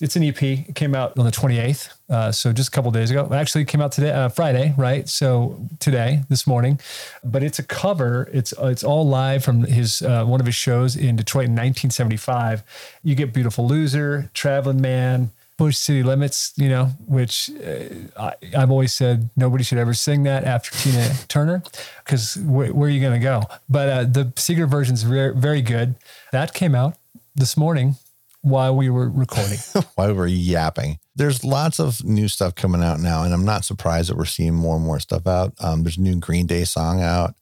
It's 0.00 0.16
an 0.16 0.22
EP. 0.22 0.42
It 0.42 0.74
came 0.74 0.94
out 0.94 1.18
on 1.18 1.26
the 1.26 1.30
28th, 1.30 1.92
uh, 2.08 2.32
so 2.32 2.52
just 2.52 2.68
a 2.68 2.70
couple 2.70 2.90
days 2.90 3.10
ago. 3.10 3.28
Actually, 3.32 3.62
it 3.62 3.68
came 3.68 3.82
out 3.82 3.92
today, 3.92 4.10
uh, 4.10 4.28
Friday, 4.28 4.74
right? 4.78 5.08
So 5.08 5.60
today, 5.78 6.22
this 6.28 6.46
morning. 6.46 6.80
But 7.22 7.42
it's 7.42 7.58
a 7.58 7.62
cover. 7.62 8.30
It's 8.32 8.54
it's 8.58 8.82
all 8.82 9.06
live 9.06 9.44
from 9.44 9.64
his 9.64 10.00
uh, 10.00 10.24
one 10.24 10.40
of 10.40 10.46
his 10.46 10.54
shows 10.54 10.96
in 10.96 11.16
Detroit 11.16 11.46
in 11.46 11.52
1975. 11.52 12.62
You 13.02 13.14
get 13.14 13.34
"Beautiful 13.34 13.66
Loser," 13.66 14.30
"Traveling 14.32 14.80
Man," 14.80 15.30
push 15.56 15.76
city 15.76 16.02
limits, 16.02 16.52
you 16.56 16.68
know, 16.68 16.86
which 17.06 17.50
uh, 17.50 18.32
I, 18.32 18.34
have 18.56 18.70
always 18.70 18.92
said 18.92 19.30
nobody 19.36 19.64
should 19.64 19.78
ever 19.78 19.94
sing 19.94 20.24
that 20.24 20.44
after 20.44 20.70
Tina 20.76 21.14
Turner 21.28 21.62
because 22.04 22.34
wh- 22.34 22.74
where 22.74 22.88
are 22.88 22.88
you 22.88 23.00
going 23.00 23.18
to 23.18 23.22
go? 23.22 23.42
But 23.68 23.88
uh, 23.88 24.04
the 24.04 24.24
Seger 24.36 24.68
version 24.68 24.94
is 24.94 25.06
re- 25.06 25.32
very 25.34 25.62
good. 25.62 25.96
That 26.32 26.52
came 26.52 26.74
out 26.74 26.96
this 27.34 27.56
morning 27.56 27.96
while 28.42 28.76
we 28.76 28.90
were 28.90 29.08
recording. 29.08 29.58
while 29.94 30.08
we 30.08 30.12
were 30.12 30.26
yapping. 30.26 30.98
There's 31.14 31.44
lots 31.44 31.80
of 31.80 32.04
new 32.04 32.28
stuff 32.28 32.54
coming 32.54 32.82
out 32.82 33.00
now, 33.00 33.22
and 33.24 33.32
I'm 33.32 33.44
not 33.44 33.64
surprised 33.64 34.10
that 34.10 34.16
we're 34.16 34.26
seeing 34.26 34.54
more 34.54 34.76
and 34.76 34.84
more 34.84 35.00
stuff 35.00 35.26
out. 35.26 35.54
Um, 35.58 35.82
there's 35.82 35.96
a 35.96 36.02
new 36.02 36.16
Green 36.16 36.46
Day 36.46 36.64
song 36.64 37.00
out. 37.00 37.34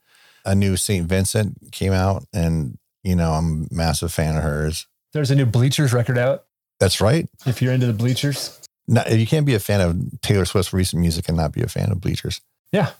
A 0.47 0.55
new 0.55 0.77
St. 0.77 1.07
Vincent 1.07 1.73
came 1.73 1.93
out, 1.93 2.25
and, 2.33 2.79
you 3.03 3.17
know, 3.17 3.33
I'm 3.33 3.67
a 3.71 3.75
massive 3.75 4.13
fan 4.13 4.37
of 4.37 4.43
hers. 4.43 4.87
There's 5.13 5.31
a 5.31 5.35
new 5.35 5.47
Bleachers 5.47 5.93
record 5.93 6.19
out. 6.19 6.45
That's 6.81 7.01
right. 7.01 7.29
If 7.47 7.63
you're 7.63 7.73
into 7.73 7.87
the 7.87 7.93
bleachers. 7.93 8.61
You 8.87 9.27
can't 9.27 9.47
be 9.47 9.55
a 9.55 9.61
fan 9.61 9.81
of 9.81 10.21
Taylor 10.21 10.45
Swift's 10.45 10.73
recent 10.73 11.01
music 11.01 11.29
and 11.29 11.37
not 11.37 11.53
be 11.53 11.63
a 11.63 11.69
fan 11.69 11.91
of 11.91 12.01
bleachers. 12.01 12.41
Yeah. 12.71 12.91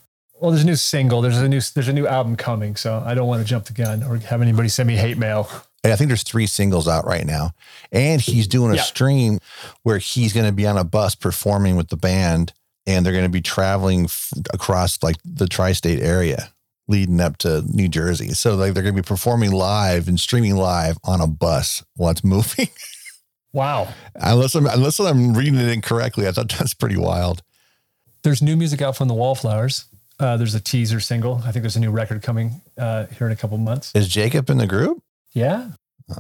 Well, 0.41 0.51
there's 0.51 0.63
a 0.63 0.67
new 0.67 0.77
single. 0.77 1.21
There's 1.21 1.39
a 1.39 1.49
new 1.49 1.61
there's 1.75 1.89
a 1.89 1.93
new 1.93 2.07
album 2.07 2.37
coming, 2.37 2.77
so 2.77 3.03
I 3.05 3.15
don't 3.15 3.29
want 3.29 3.43
to 3.43 3.49
jump 3.49 3.67
the 3.67 3.73
gun 3.73 4.03
or 4.03 4.17
have 4.17 4.43
anybody 4.43 4.69
send 4.69 4.89
me 4.89 4.97
hate 4.97 5.19
mail. 5.19 5.49
I 5.85 5.97
think 5.97 6.09
there's 6.09 6.23
three 6.23 6.47
singles 6.47 6.89
out 6.89 7.07
right 7.07 7.27
now, 7.27 7.53
and 7.93 8.21
he's 8.21 8.49
doing 8.49 8.73
a 8.73 8.77
yeah. 8.77 8.83
stream 8.83 9.39
where 9.83 9.99
he's 9.99 10.33
going 10.33 10.47
to 10.47 10.53
be 10.53 10.67
on 10.67 10.79
a 10.79 10.85
bus 10.85 11.15
performing 11.15 11.77
with 11.77 11.89
the 11.89 11.97
band, 11.97 12.53
and 12.87 13.05
they're 13.05 13.13
going 13.13 13.25
to 13.27 13.31
be 13.31 13.43
traveling 13.43 14.05
f- 14.05 14.33
across 14.53 15.03
like 15.03 15.17
the 15.25 15.47
tri-state 15.47 16.01
area, 16.01 16.51
leading 16.89 17.21
up 17.21 17.37
to 17.39 17.63
New 17.69 17.89
Jersey. 17.89 18.31
So 18.31 18.55
like 18.55 18.73
they're 18.73 18.83
going 18.83 18.95
to 18.97 19.03
be 19.03 19.07
performing 19.07 19.53
live 19.53 20.09
and 20.09 20.19
streaming 20.19 20.57
live 20.57 20.97
on 21.05 21.21
a 21.21 21.27
bus 21.27 21.85
while 21.97 22.11
it's 22.11 22.25
moving. 22.25 22.69
Wow. 23.55 23.89
Unless 24.17 24.57
I'm 24.57 24.67
unless 24.67 25.01
I'm 25.01 25.33
reading 25.33 25.55
it 25.55 25.69
incorrectly, 25.69 26.29
I 26.29 26.33
thought 26.33 26.53
that's 26.59 26.75
pretty 26.75 26.99
wild. 26.99 27.43
There's 28.23 28.43
new 28.43 28.57
music 28.57 28.83
out 28.83 28.97
from 28.97 29.09
the 29.09 29.15
Wallflowers. 29.15 29.87
Uh, 30.21 30.37
there's 30.37 30.55
a 30.55 30.61
teaser 30.61 31.01
single. 31.01 31.41
I 31.45 31.53
think 31.53 31.63
there's 31.63 31.77
a 31.77 31.81
new 31.81 31.91
record 31.91 32.23
coming 32.23 32.61
uh, 32.79 33.07
here 33.07 33.27
in 33.27 33.33
a 33.33 33.37
couple 33.37 33.57
months. 33.59 33.93
Is 33.95 34.09
Jacob 34.09 34.49
in 34.51 34.59
the 34.59 34.67
group? 34.67 35.03
Yeah. 35.33 35.71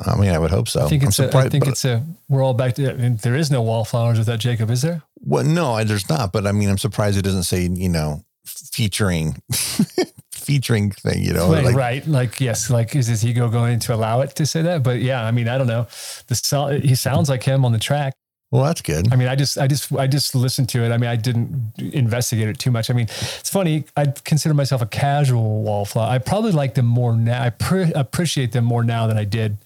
I 0.07 0.16
mean, 0.16 0.31
I 0.31 0.38
would 0.38 0.51
hope 0.51 0.68
so. 0.68 0.87
I 0.87 0.88
think 0.88 1.03
it's. 1.03 1.18
A, 1.18 1.37
I 1.37 1.49
think 1.49 1.66
it's 1.66 1.85
a. 1.85 2.05
We're 2.29 2.42
all 2.42 2.55
back 2.55 2.75
to. 2.77 2.90
I 2.90 2.94
mean, 2.94 3.16
there 3.16 3.35
is 3.35 3.51
no 3.51 3.62
Wallflowers 3.62 4.18
without 4.18 4.38
Jacob, 4.38 4.70
is 4.70 4.83
there? 4.83 5.03
Well, 5.20 5.44
no, 5.44 5.83
there's 5.85 6.09
not. 6.09 6.33
But 6.33 6.47
I 6.47 6.53
mean, 6.53 6.70
I'm 6.70 6.79
surprised 6.79 7.18
it 7.18 7.23
doesn't 7.23 7.42
say 7.42 7.62
you 7.66 7.88
know 7.88 8.25
featuring 8.44 9.42
featuring 10.44 10.90
thing, 10.90 11.22
you 11.22 11.33
know? 11.33 11.50
Right, 11.52 11.64
like, 11.64 11.74
right. 11.74 12.07
Like, 12.07 12.40
yes, 12.40 12.70
like 12.70 12.94
is 12.94 13.07
his 13.07 13.24
ego 13.24 13.48
going 13.48 13.78
to 13.80 13.94
allow 13.94 14.20
it 14.20 14.35
to 14.37 14.46
say 14.46 14.62
that? 14.62 14.83
But 14.83 15.00
yeah, 15.00 15.24
I 15.24 15.30
mean, 15.30 15.48
I 15.48 15.59
don't 15.59 15.66
know. 15.66 15.87
The 16.26 16.80
he 16.83 16.94
sounds 16.94 17.28
like 17.28 17.42
him 17.42 17.64
on 17.64 17.72
the 17.72 17.78
track. 17.78 18.14
Well, 18.50 18.62
that's 18.62 18.83
good. 18.83 19.12
I 19.12 19.16
mean, 19.16 19.26
I 19.26 19.35
just, 19.35 19.59
I 19.59 19.66
just, 19.66 19.92
I 19.92 20.07
just 20.07 20.33
listened 20.33 20.68
to 20.68 20.85
it. 20.85 20.92
I 20.92 20.96
mean, 20.96 21.11
I 21.11 21.16
didn't 21.16 21.72
investigate 21.76 22.48
it 22.48 22.57
too 22.57 22.70
much. 22.70 22.88
I 22.88 22.94
mean, 22.94 23.07
it's 23.07 23.50
funny. 23.50 23.85
I 23.96 24.07
consider 24.07 24.54
myself 24.54 24.80
a 24.80 24.87
casual 24.87 25.62
wallflower. 25.62 26.07
I 26.09 26.18
probably 26.18 26.52
like 26.52 26.74
them 26.74 26.87
more 26.87 27.16
now. 27.16 27.42
I 27.42 27.50
pre- 27.50 27.92
appreciate 27.94 28.52
them 28.52 28.64
more 28.64 28.85
now 28.85 29.09
than 29.09 29.18
I 29.18 29.24
did 29.24 29.57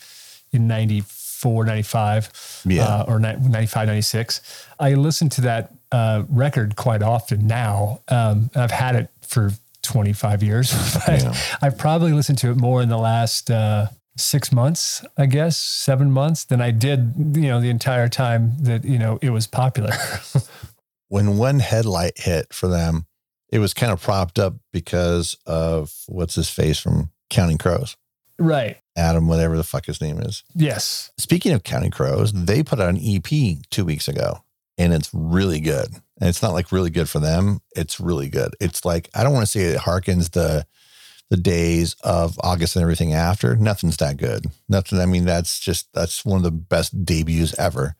in 0.52 0.66
94, 0.68 1.66
95, 1.66 2.62
yeah. 2.64 2.82
Uh, 2.82 3.04
or 3.08 3.18
95, 3.18 3.88
96. 3.88 4.66
I 4.80 4.94
listen 4.94 5.28
to 5.30 5.42
that 5.42 5.74
uh, 5.92 6.22
record 6.30 6.76
quite 6.76 7.02
often 7.02 7.46
now. 7.46 8.00
Um, 8.08 8.50
I've 8.54 8.70
had 8.70 8.96
it 8.96 9.10
for 9.20 9.52
25 9.88 10.42
years. 10.42 10.72
yeah. 11.08 11.34
I've 11.62 11.78
probably 11.78 12.12
listened 12.12 12.38
to 12.38 12.50
it 12.50 12.56
more 12.56 12.82
in 12.82 12.88
the 12.88 12.98
last 12.98 13.50
uh, 13.50 13.86
six 14.16 14.52
months, 14.52 15.04
I 15.16 15.26
guess, 15.26 15.56
seven 15.56 16.10
months 16.10 16.44
than 16.44 16.60
I 16.60 16.70
did, 16.70 17.14
you 17.34 17.48
know, 17.48 17.60
the 17.60 17.70
entire 17.70 18.08
time 18.08 18.52
that, 18.60 18.84
you 18.84 18.98
know, 18.98 19.18
it 19.22 19.30
was 19.30 19.46
popular. 19.46 19.92
when 21.08 21.38
one 21.38 21.60
headlight 21.60 22.18
hit 22.18 22.52
for 22.52 22.68
them, 22.68 23.06
it 23.50 23.60
was 23.60 23.72
kind 23.72 23.92
of 23.92 24.02
propped 24.02 24.38
up 24.38 24.54
because 24.72 25.36
of 25.46 25.92
what's 26.06 26.34
his 26.34 26.50
face 26.50 26.78
from 26.78 27.10
Counting 27.30 27.58
Crows. 27.58 27.96
right. 28.38 28.78
Adam, 28.96 29.28
whatever 29.28 29.56
the 29.56 29.62
fuck 29.62 29.86
his 29.86 30.00
name 30.00 30.18
is. 30.18 30.42
Yes. 30.56 31.12
Speaking 31.16 31.52
of 31.52 31.62
Counting 31.62 31.92
Crows, 31.92 32.32
they 32.32 32.64
put 32.64 32.80
out 32.80 32.88
an 32.88 33.00
EP 33.00 33.58
two 33.70 33.84
weeks 33.84 34.08
ago 34.08 34.42
and 34.78 34.92
it's 34.94 35.10
really 35.12 35.60
good. 35.60 35.88
And 36.20 36.28
it's 36.28 36.42
not 36.42 36.52
like 36.52 36.72
really 36.72 36.90
good 36.90 37.08
for 37.08 37.18
them. 37.20 37.60
It's 37.76 38.00
really 38.00 38.28
good. 38.28 38.54
It's 38.60 38.84
like, 38.84 39.08
I 39.14 39.22
don't 39.22 39.32
want 39.32 39.44
to 39.46 39.50
say 39.50 39.60
it 39.60 39.80
harkens 39.80 40.30
the 40.30 40.66
the 41.30 41.36
days 41.36 41.94
of 42.02 42.40
August 42.42 42.74
and 42.74 42.82
everything 42.82 43.12
after. 43.12 43.54
Nothing's 43.54 43.98
that 43.98 44.16
good. 44.16 44.46
Nothing. 44.68 44.98
I 44.98 45.04
mean, 45.06 45.26
that's 45.26 45.60
just 45.60 45.92
that's 45.92 46.24
one 46.24 46.38
of 46.38 46.42
the 46.42 46.50
best 46.50 47.04
debuts 47.04 47.54
ever. 47.58 47.94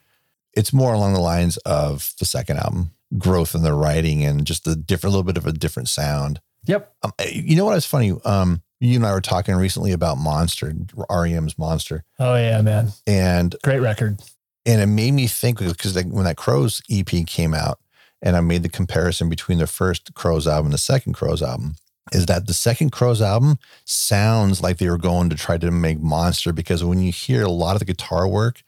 It's 0.55 0.73
more 0.73 0.95
along 0.95 1.13
the 1.13 1.21
lines 1.21 1.59
of 1.59 2.15
the 2.19 2.25
second 2.25 2.57
album, 2.57 2.93
growth 3.19 3.55
in 3.55 3.63
the 3.63 3.75
writing 3.75 4.25
and 4.25 4.47
just 4.47 4.67
a 4.67 4.75
different, 4.75 5.13
little 5.13 5.25
bit 5.25 5.37
of 5.37 5.47
a 5.47 5.53
different 5.53 5.89
sound. 5.91 6.41
Yep. 6.65 6.91
Um, 7.03 7.13
you 7.31 7.55
know 7.55 7.67
what 7.67 7.75
was 7.75 7.85
funny? 7.87 8.13
Um, 8.25 8.63
you 8.81 8.97
and 8.97 9.05
I 9.07 9.13
were 9.13 9.21
talking 9.21 9.55
recently 9.57 9.93
about 9.93 10.17
Monster, 10.19 10.73
REM's 11.11 11.59
Monster, 11.59 12.05
Oh 12.19 12.35
yeah, 12.35 12.61
man. 12.63 12.93
and 13.07 13.55
Great 13.63 13.81
record. 13.81 14.21
And 14.69 14.83
it 14.83 14.87
made 14.87 15.13
me 15.13 15.27
think 15.27 15.59
because 15.59 15.97
like 15.97 16.07
when 16.07 16.27
that 16.27 16.37
Crows 16.37 16.83
EP 16.91 17.27
came 17.27 17.55
out, 17.55 17.81
and 18.21 18.37
I 18.37 18.41
made 18.43 18.63
the 18.63 18.69
comparison 18.69 19.31
between 19.31 19.59
the 19.59 19.67
first 19.67 20.13
Crows 20.15 20.47
album 20.47 20.67
and 20.67 20.75
the 20.75 20.79
second 20.79 21.15
Crows 21.15 21.43
album, 21.43 21.77
is 22.13 22.27
that 22.27 22.47
the 22.47 22.53
second 22.53 22.93
Crows 22.93 23.23
album 23.23 23.59
sounds 23.87 24.61
like 24.61 24.77
they 24.77 24.91
were 24.91 24.99
going 24.99 25.31
to 25.31 25.37
try 25.37 25.57
to 25.57 25.71
make 25.71 26.01
Monster 26.01 26.53
because 26.53 26.85
when 26.85 27.01
you 27.01 27.11
hear 27.11 27.43
a 27.43 27.51
lot 27.51 27.77
of 27.77 27.79
the 27.79 27.87
guitar 27.87 28.29
work 28.29 28.63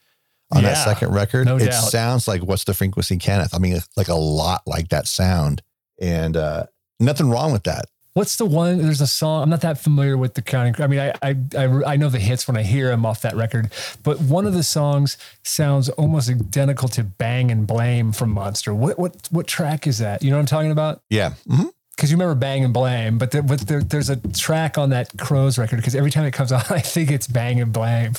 on 0.52 0.62
that 0.62 0.82
second 0.84 1.12
record, 1.14 1.44
no 1.46 1.56
it 1.56 1.66
doubt. 1.66 1.90
sounds 1.90 2.26
like 2.26 2.42
what's 2.42 2.64
the 2.64 2.74
frequency, 2.74 3.18
Kenneth? 3.18 3.54
I 3.54 3.58
mean, 3.58 3.78
like 3.96 4.08
a 4.08 4.14
lot 4.14 4.62
like 4.66 4.88
that 4.88 5.06
sound, 5.06 5.62
and 6.00 6.34
uh, 6.34 6.64
nothing 6.98 7.28
wrong 7.28 7.52
with 7.52 7.64
that. 7.64 7.84
What's 8.14 8.36
the 8.36 8.44
one? 8.44 8.78
There's 8.78 9.00
a 9.00 9.06
song. 9.06 9.44
I'm 9.44 9.50
not 9.50 9.60
that 9.60 9.78
familiar 9.78 10.16
with 10.16 10.34
the 10.34 10.42
counting. 10.42 10.74
I 10.82 10.86
mean, 10.88 10.98
I, 10.98 11.12
I 11.22 11.36
I 11.56 11.92
I 11.92 11.96
know 11.96 12.08
the 12.08 12.18
hits 12.18 12.48
when 12.48 12.56
I 12.56 12.62
hear 12.62 12.88
them 12.88 13.06
off 13.06 13.22
that 13.22 13.36
record, 13.36 13.70
but 14.02 14.20
one 14.20 14.46
of 14.46 14.52
the 14.52 14.64
songs 14.64 15.16
sounds 15.44 15.88
almost 15.90 16.28
identical 16.28 16.88
to 16.88 17.04
"Bang 17.04 17.52
and 17.52 17.68
Blame" 17.68 18.10
from 18.10 18.30
Monster. 18.30 18.74
What 18.74 18.98
what 18.98 19.28
what 19.30 19.46
track 19.46 19.86
is 19.86 19.98
that? 19.98 20.22
You 20.22 20.30
know 20.30 20.36
what 20.36 20.40
I'm 20.40 20.46
talking 20.46 20.72
about? 20.72 21.02
Yeah. 21.08 21.34
hmm 21.48 21.66
Because 21.94 22.10
you 22.10 22.16
remember 22.16 22.34
"Bang 22.34 22.64
and 22.64 22.74
Blame," 22.74 23.16
but, 23.16 23.30
there, 23.30 23.42
but 23.42 23.60
there, 23.60 23.82
there's 23.82 24.10
a 24.10 24.16
track 24.16 24.76
on 24.76 24.90
that 24.90 25.16
Crows 25.16 25.56
record. 25.56 25.76
Because 25.76 25.94
every 25.94 26.10
time 26.10 26.24
it 26.24 26.32
comes 26.32 26.50
on, 26.58 26.62
I 26.68 26.80
think 26.80 27.12
it's 27.12 27.28
"Bang 27.28 27.60
and 27.60 27.72
Blame." 27.72 28.14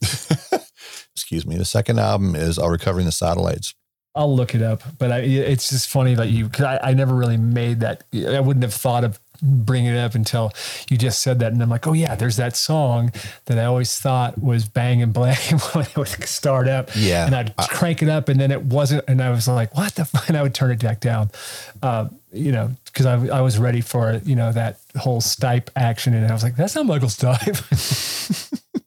Excuse 1.14 1.46
me. 1.46 1.56
The 1.56 1.64
second 1.66 1.98
album 2.00 2.34
is 2.34 2.58
"All 2.58 2.70
Recovering 2.70 3.04
the 3.04 3.12
Satellites." 3.12 3.74
I'll 4.16 4.34
look 4.34 4.54
it 4.54 4.62
up, 4.62 4.82
but 4.98 5.12
I, 5.12 5.18
it's 5.18 5.68
just 5.68 5.90
funny 5.90 6.14
that 6.14 6.30
you 6.30 6.46
because 6.46 6.64
I, 6.64 6.78
I 6.82 6.94
never 6.94 7.14
really 7.14 7.36
made 7.36 7.80
that. 7.80 8.04
I 8.14 8.40
wouldn't 8.40 8.62
have 8.62 8.72
thought 8.72 9.04
of 9.04 9.20
bringing 9.42 9.94
it 9.94 9.98
up 9.98 10.14
until 10.14 10.52
you 10.90 10.96
just 10.96 11.22
said 11.22 11.38
that, 11.40 11.52
and 11.52 11.62
I'm 11.62 11.68
like, 11.70 11.86
oh 11.86 11.92
yeah, 11.92 12.14
there's 12.14 12.36
that 12.36 12.56
song 12.56 13.12
that 13.46 13.58
I 13.58 13.64
always 13.64 13.96
thought 13.98 14.40
was 14.42 14.66
"Bang 14.68 15.02
and 15.02 15.12
Blame" 15.12 15.36
when 15.72 15.84
it 15.84 15.96
would 15.96 16.08
start 16.08 16.68
up, 16.68 16.90
Yeah. 16.94 17.26
and 17.26 17.34
I'd 17.34 17.56
crank 17.56 18.02
it 18.02 18.08
up, 18.08 18.28
and 18.28 18.40
then 18.40 18.50
it 18.50 18.62
wasn't, 18.64 19.04
and 19.08 19.22
I 19.22 19.30
was 19.30 19.46
like, 19.48 19.74
what 19.76 19.94
the, 19.94 20.04
fuck? 20.06 20.28
and 20.28 20.36
I 20.36 20.42
would 20.42 20.54
turn 20.54 20.70
it 20.70 20.80
back 20.80 21.00
down, 21.00 21.30
uh, 21.82 22.08
you 22.32 22.52
know, 22.52 22.70
because 22.86 23.06
I, 23.06 23.14
I 23.38 23.40
was 23.40 23.58
ready 23.58 23.80
for 23.80 24.20
you 24.24 24.36
know 24.36 24.52
that 24.52 24.78
whole 24.96 25.20
Stipe 25.20 25.68
action, 25.76 26.14
and 26.14 26.26
I 26.26 26.32
was 26.32 26.42
like, 26.42 26.56
that's 26.56 26.74
not 26.74 26.86
Michael 26.86 27.08
Stipe. 27.08 28.62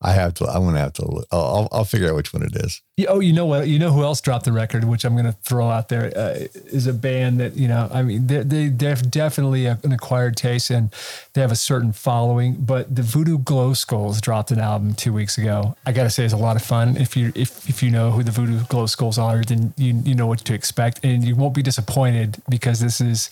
I 0.00 0.12
have 0.12 0.34
to. 0.34 0.46
I'm 0.46 0.62
gonna 0.62 0.78
have 0.78 0.92
to. 0.94 1.24
I'll, 1.32 1.68
I'll, 1.72 1.84
figure 1.84 2.08
out 2.08 2.14
which 2.14 2.32
one 2.32 2.44
it 2.44 2.54
is. 2.54 2.80
You- 2.96 3.08
Oh, 3.08 3.18
you 3.18 3.32
know 3.32 3.46
what? 3.46 3.66
You 3.66 3.80
know 3.80 3.90
who 3.90 4.04
else 4.04 4.20
dropped 4.20 4.44
the 4.44 4.52
record, 4.52 4.84
which 4.84 5.04
I'm 5.04 5.16
to 5.16 5.32
throw 5.32 5.68
out 5.68 5.88
there, 5.88 6.16
uh, 6.16 6.46
is 6.66 6.86
a 6.86 6.92
band 6.92 7.40
that 7.40 7.56
you 7.56 7.66
know. 7.66 7.88
I 7.92 8.02
mean, 8.02 8.28
they 8.28 8.42
they 8.44 8.68
they're 8.68 8.94
definitely 8.94 9.66
an 9.66 9.92
acquired 9.92 10.36
taste, 10.36 10.70
and 10.70 10.94
they 11.32 11.40
have 11.40 11.50
a 11.50 11.56
certain 11.56 11.92
following. 11.92 12.54
But 12.60 12.94
the 12.94 13.02
Voodoo 13.02 13.38
Glow 13.38 13.74
Skulls 13.74 14.20
dropped 14.20 14.52
an 14.52 14.60
album 14.60 14.94
two 14.94 15.12
weeks 15.12 15.36
ago. 15.36 15.76
I 15.84 15.90
got 15.90 16.04
to 16.04 16.10
say, 16.10 16.24
it's 16.24 16.32
a 16.34 16.36
lot 16.36 16.54
of 16.54 16.62
fun. 16.62 16.96
If 16.96 17.16
you 17.16 17.32
if 17.34 17.68
if 17.68 17.82
you 17.82 17.90
know 17.90 18.12
who 18.12 18.22
the 18.22 18.30
Voodoo 18.30 18.60
Glow 18.68 18.86
Skulls 18.86 19.18
are, 19.18 19.42
then 19.42 19.74
you 19.76 20.00
you 20.04 20.14
know 20.14 20.28
what 20.28 20.38
to 20.40 20.54
expect, 20.54 21.00
and 21.04 21.24
you 21.24 21.34
won't 21.34 21.54
be 21.54 21.62
disappointed 21.62 22.40
because 22.48 22.78
this 22.78 23.00
is 23.00 23.30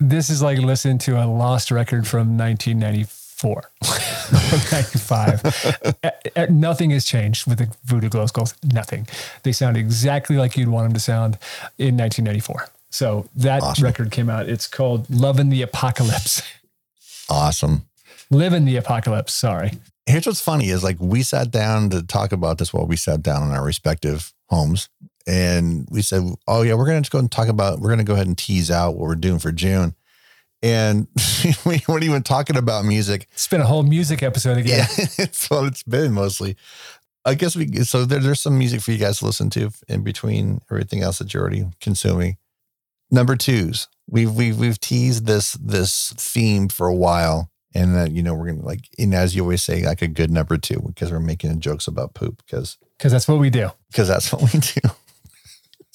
this 0.00 0.28
is 0.28 0.42
like 0.42 0.58
listening 0.58 0.98
to 0.98 1.22
a 1.22 1.26
lost 1.26 1.70
record 1.70 2.06
from 2.06 2.36
1994 3.42 3.62
95 4.70 5.94
Uh, 6.04 6.10
uh, 6.36 6.46
nothing 6.50 6.90
has 6.90 7.04
changed 7.04 7.46
with 7.46 7.58
the 7.58 7.68
voodoo 7.84 8.08
glow 8.08 8.26
skulls 8.26 8.54
nothing 8.72 9.06
they 9.42 9.52
sound 9.52 9.76
exactly 9.76 10.36
like 10.36 10.56
you'd 10.56 10.68
want 10.68 10.84
them 10.86 10.92
to 10.92 11.00
sound 11.00 11.34
in 11.78 11.96
1994 11.96 12.68
so 12.90 13.28
that 13.34 13.62
Awesome. 13.62 13.84
record 13.84 14.10
came 14.10 14.28
out 14.30 14.48
it's 14.48 14.66
called 14.66 15.08
love 15.10 15.38
in 15.40 15.48
the 15.48 15.62
apocalypse 15.62 16.42
Awesome. 17.30 17.86
live 18.30 18.52
in 18.52 18.64
the 18.64 18.76
apocalypse 18.76 19.32
sorry 19.32 19.72
Here's 20.06 20.26
what's 20.26 20.40
funny 20.40 20.70
is 20.70 20.82
like 20.82 20.96
we 20.98 21.22
sat 21.22 21.50
down 21.50 21.90
to 21.90 22.02
talk 22.02 22.32
about 22.32 22.56
this 22.56 22.72
while 22.72 22.86
we 22.86 22.96
sat 22.96 23.22
down 23.22 23.42
in 23.46 23.50
our 23.54 23.62
respective 23.62 24.32
homes, 24.46 24.88
and 25.26 25.86
we 25.90 26.00
said, 26.00 26.22
"Oh 26.46 26.62
yeah, 26.62 26.72
we're 26.76 26.86
gonna 26.86 27.02
just 27.02 27.10
go 27.12 27.18
and 27.18 27.30
talk 27.30 27.48
about. 27.48 27.80
We're 27.80 27.90
gonna 27.90 28.04
go 28.04 28.14
ahead 28.14 28.26
and 28.26 28.38
tease 28.38 28.70
out 28.70 28.92
what 28.92 29.00
we're 29.06 29.16
doing 29.16 29.38
for 29.38 29.52
June." 29.52 29.94
And 30.62 31.06
we 31.66 31.80
weren't 31.86 32.04
even 32.04 32.22
talking 32.22 32.56
about 32.56 32.84
music. 32.84 33.28
it's 33.32 33.48
been 33.48 33.60
a 33.60 33.66
whole 33.66 33.84
music 33.84 34.22
episode 34.22 34.58
again 34.58 34.78
Yeah, 34.78 35.06
it's 35.18 35.48
what 35.48 35.66
it's 35.66 35.82
been 35.82 36.12
mostly. 36.12 36.56
I 37.24 37.34
guess 37.34 37.54
we 37.54 37.84
so 37.84 38.04
there, 38.04 38.20
there's 38.20 38.40
some 38.40 38.58
music 38.58 38.80
for 38.80 38.90
you 38.90 38.98
guys 38.98 39.18
to 39.18 39.26
listen 39.26 39.50
to 39.50 39.70
in 39.88 40.02
between 40.02 40.60
everything 40.70 41.02
else 41.02 41.18
that 41.18 41.32
you're 41.34 41.42
already 41.42 41.66
consuming. 41.80 42.38
Number 43.10 43.36
twos, 43.36 43.88
we've 44.08 44.32
we've 44.32 44.58
we've 44.58 44.80
teased 44.80 45.26
this 45.26 45.52
this 45.52 46.12
theme 46.16 46.68
for 46.68 46.86
a 46.86 46.94
while, 46.94 47.50
and 47.74 47.94
that 47.94 48.12
you 48.12 48.22
know 48.22 48.34
we're 48.34 48.46
gonna 48.52 48.64
like, 48.64 48.88
and 48.98 49.14
as 49.14 49.36
you 49.36 49.42
always 49.42 49.62
say, 49.62 49.84
like 49.84 50.02
a 50.02 50.08
good 50.08 50.30
number 50.30 50.56
two 50.56 50.80
because 50.86 51.12
we're 51.12 51.20
making 51.20 51.60
jokes 51.60 51.86
about 51.86 52.14
poop 52.14 52.42
because 52.46 52.78
because 52.96 53.12
that's 53.12 53.28
what 53.28 53.38
we 53.38 53.50
do 53.50 53.70
because 53.90 54.08
that's 54.08 54.32
what 54.32 54.42
we 54.42 54.58
do. 54.60 54.80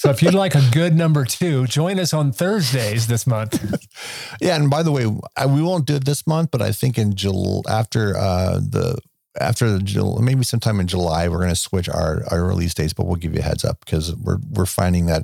So 0.04 0.10
if 0.10 0.22
you'd 0.22 0.34
like 0.34 0.56
a 0.56 0.62
good 0.72 0.96
number 0.96 1.26
two 1.26 1.66
join 1.68 2.00
us 2.00 2.14
on 2.14 2.32
thursdays 2.32 3.08
this 3.08 3.26
month 3.26 3.54
Yeah, 4.42 4.56
and 4.56 4.70
by 4.70 4.84
the 4.84 4.92
way, 4.92 5.06
I, 5.38 5.46
we 5.46 5.62
won't 5.62 5.86
do 5.86 5.96
it 5.96 6.06
this 6.06 6.28
month, 6.28 6.52
but 6.52 6.62
I 6.62 6.72
think 6.72 6.98
in 6.98 7.16
July 7.16 7.62
after 7.70 8.18
uh, 8.18 8.56
the 8.56 8.98
after 9.40 9.70
the 9.70 9.80
Jul- 9.80 10.20
maybe 10.22 10.44
sometime 10.44 10.80
in 10.80 10.88
July, 10.88 11.28
we're 11.28 11.38
going 11.38 11.50
to 11.50 11.56
switch 11.56 11.90
our 11.90 12.24
our 12.30 12.44
release 12.44 12.74
dates. 12.74 12.94
But 12.94 13.06
we'll 13.06 13.16
give 13.16 13.34
you 13.34 13.40
a 13.40 13.44
heads 13.44 13.64
up 13.64 13.80
because 13.80 14.16
we're 14.16 14.40
we're 14.52 14.66
finding 14.66 15.06
that 15.08 15.24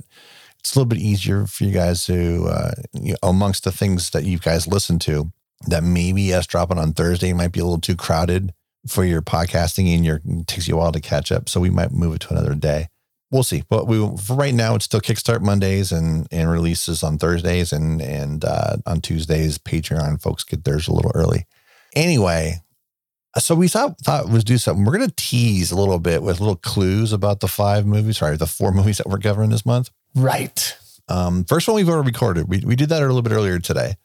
it's 0.59 0.75
a 0.75 0.79
little 0.79 0.87
bit 0.87 0.99
easier 0.99 1.45
for 1.47 1.63
you 1.63 1.71
guys 1.71 2.05
to 2.05 2.45
uh, 2.49 2.71
you 2.93 3.11
know, 3.11 3.17
amongst 3.23 3.63
the 3.63 3.71
things 3.71 4.09
that 4.11 4.23
you 4.23 4.39
guys 4.39 4.67
listen 4.67 4.99
to. 4.99 5.31
That 5.67 5.83
maybe 5.83 6.33
us 6.33 6.47
dropping 6.47 6.77
on 6.77 6.93
Thursday 6.93 7.33
might 7.33 7.51
be 7.51 7.59
a 7.59 7.65
little 7.65 7.81
too 7.81 7.97
crowded 7.97 8.53
for 8.87 9.03
your 9.03 9.21
podcasting, 9.21 9.93
and 9.93 10.05
your 10.05 10.21
takes 10.47 10.69
you 10.69 10.75
a 10.75 10.77
while 10.77 10.93
to 10.93 11.01
catch 11.01 11.31
up. 11.31 11.49
So 11.49 11.59
we 11.59 11.69
might 11.69 11.91
move 11.91 12.15
it 12.15 12.21
to 12.21 12.29
another 12.31 12.55
day 12.55 12.87
we'll 13.31 13.43
see. 13.43 13.63
But 13.69 13.87
we 13.87 13.97
for 14.17 14.35
right 14.35 14.53
now, 14.53 14.75
it's 14.75 14.85
still 14.85 15.01
Kickstart 15.01 15.41
Mondays 15.41 15.91
and 15.91 16.27
and 16.31 16.49
releases 16.49 17.03
on 17.03 17.17
Thursdays 17.17 17.71
and 17.73 18.01
and 18.01 18.43
uh, 18.45 18.77
on 18.85 19.01
Tuesdays. 19.01 19.57
Patreon 19.57 20.21
folks 20.21 20.43
get 20.43 20.63
theirs 20.63 20.87
a 20.87 20.93
little 20.93 21.11
early. 21.13 21.47
Anyway, 21.95 22.61
so 23.37 23.55
we 23.55 23.67
thought 23.67 23.99
thought 23.99 24.29
was 24.29 24.43
do 24.43 24.57
something. 24.57 24.85
We're 24.85 24.93
gonna 24.93 25.13
tease 25.15 25.71
a 25.71 25.77
little 25.77 25.99
bit 25.99 26.23
with 26.23 26.39
little 26.39 26.55
clues 26.55 27.13
about 27.13 27.39
the 27.39 27.47
five 27.47 27.85
movies, 27.85 28.17
sorry, 28.17 28.37
the 28.37 28.47
four 28.47 28.71
movies 28.73 28.97
that 28.97 29.07
we're 29.07 29.19
covering 29.19 29.49
this 29.49 29.65
month. 29.65 29.89
right 30.15 30.77
Um, 31.07 31.43
first 31.45 31.67
one 31.67 31.75
we've 31.75 31.89
already 31.89 32.07
recorded. 32.07 32.47
We 32.47 32.59
we 32.59 32.75
did 32.75 32.89
that 32.89 33.01
a 33.01 33.05
little 33.05 33.21
bit 33.21 33.33
earlier 33.33 33.59
today. 33.59 33.95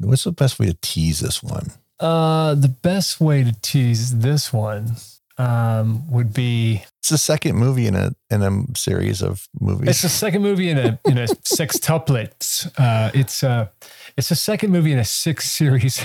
What's 0.00 0.24
the 0.24 0.32
best 0.32 0.58
way 0.58 0.66
to 0.66 0.76
tease 0.80 1.20
this 1.20 1.42
one? 1.42 1.72
uh 2.00 2.56
the 2.56 2.68
best 2.68 3.20
way 3.20 3.44
to 3.44 3.52
tease 3.60 4.18
this 4.18 4.52
one 4.52 4.96
um 5.36 6.08
would 6.10 6.32
be 6.32 6.84
It's 7.00 7.08
the 7.08 7.18
second 7.18 7.56
movie 7.56 7.86
in 7.86 7.96
a 7.96 8.14
in 8.30 8.42
a 8.42 8.76
series 8.76 9.22
of 9.22 9.48
movies. 9.60 9.88
It's 9.88 10.02
the 10.02 10.08
second 10.08 10.42
movie 10.42 10.70
in 10.70 10.78
a 10.78 10.98
in 11.04 11.18
a 11.18 11.26
sextuplets. 11.44 12.70
Uh, 12.78 13.10
it's 13.14 13.42
uh 13.42 13.68
it's 14.16 14.28
the 14.28 14.36
second 14.36 14.70
movie 14.70 14.92
in 14.92 14.98
a 14.98 15.04
six 15.04 15.50
series, 15.50 16.04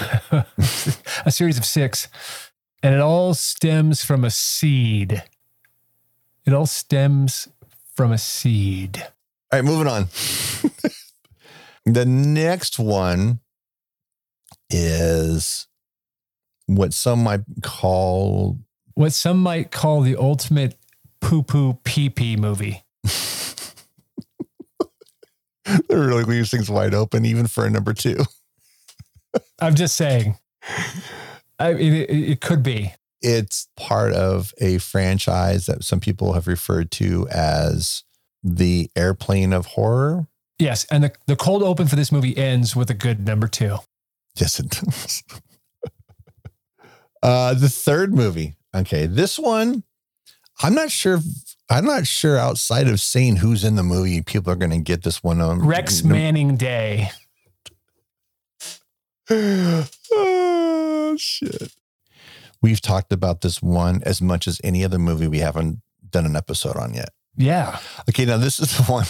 a 1.26 1.32
series 1.32 1.58
of 1.58 1.66
six, 1.66 2.08
and 2.82 2.96
it 2.96 3.02
all 3.02 3.34
stems 3.36 4.04
from 4.04 4.24
a 4.26 4.32
seed. 4.32 5.24
It 6.46 6.54
all 6.54 6.66
stems 6.66 7.48
from 7.96 8.12
a 8.12 8.18
seed. 8.18 8.98
All 9.52 9.60
right, 9.60 9.64
moving 9.64 9.88
on. 9.88 10.08
the 11.86 12.06
next 12.06 12.80
one 12.80 13.42
is 14.70 15.68
what 16.66 16.94
some 16.94 17.24
might 17.24 17.42
call 17.62 18.58
What 19.00 19.14
some 19.14 19.42
might 19.42 19.72
call 19.72 20.02
the 20.02 20.18
ultimate 20.18 20.78
poo 21.22 21.42
poo 21.42 21.76
pee 21.86 22.10
pee 22.10 22.36
movie. 22.36 22.84
it 23.06 23.86
really 25.90 26.26
leaves 26.26 26.52
things 26.52 26.70
wide 26.70 26.94
open, 26.94 27.24
even 27.24 27.48
for 27.48 27.66
a 27.66 27.70
number 27.70 27.94
two. 27.94 28.18
I'm 29.62 29.76
just 29.76 29.96
saying. 29.96 30.36
I, 31.58 31.70
it, 31.70 31.80
it, 31.80 32.10
it 32.10 32.42
could 32.42 32.62
be. 32.62 32.94
It's 33.22 33.70
part 33.78 34.12
of 34.12 34.54
a 34.58 34.80
franchise 34.80 35.68
that 35.68 35.86
some 35.86 36.02
people 36.02 36.34
have 36.34 36.46
referred 36.46 36.92
to 36.92 37.26
as 37.30 38.04
the 38.44 38.92
airplane 38.98 39.54
of 39.54 39.68
horror. 39.68 40.28
Yes, 40.60 40.84
and 40.92 41.06
the, 41.06 41.14
the 41.26 41.38
cold 41.38 41.64
open 41.64 41.88
for 41.88 41.96
this 41.96 42.12
movie 42.12 42.38
ends 42.38 42.76
with 42.76 42.90
a 42.90 42.96
good 42.96 43.26
number 43.26 43.48
two. 43.48 43.78
Yes, 44.36 44.60
it 44.60 44.72
does. 44.72 45.24
uh, 47.24 47.54
the 47.54 47.70
third 47.70 48.14
movie. 48.14 48.58
Okay, 48.76 49.06
this 49.06 49.40
one, 49.40 49.84
I'm 50.62 50.76
not 50.76 50.92
sure. 50.92 51.20
I'm 51.72 51.86
not 51.86 52.08
sure 52.08 52.38
outside 52.38 52.88
of 52.88 53.00
saying 53.00 53.38
who's 53.38 53.64
in 53.64 53.76
the 53.76 53.84
movie, 53.84 54.22
people 54.22 54.52
are 54.52 54.56
going 54.56 54.72
to 54.72 54.80
get 54.80 55.04
this 55.04 55.24
one. 55.24 55.40
Um, 55.40 55.66
Rex 55.66 56.04
Manning 56.04 56.56
Day. 56.56 57.10
oh 59.32 61.16
shit. 61.18 61.74
We've 62.62 62.82
talked 62.82 63.14
about 63.14 63.42
this 63.42 63.62
one 63.62 64.02
as 64.06 64.22
much 64.22 64.48
as 64.48 64.60
any 64.64 64.84
other 64.84 65.00
movie 65.00 65.28
we 65.28 65.40
haven't 65.40 65.82
done 66.10 66.26
an 66.26 66.36
episode 66.36 66.76
on 66.76 66.94
yet. 66.94 67.10
Yeah. 67.38 67.80
Okay, 68.10 68.26
now 68.26 68.38
this 68.38 68.60
is 68.60 68.76
the 68.76 68.84
one. 68.84 69.06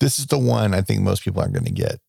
This 0.00 0.18
is 0.18 0.26
the 0.26 0.38
one 0.38 0.74
I 0.74 0.80
think 0.80 1.02
most 1.02 1.22
people 1.22 1.40
aren't 1.40 1.52
going 1.52 1.66
to 1.66 1.70
get. 1.70 2.00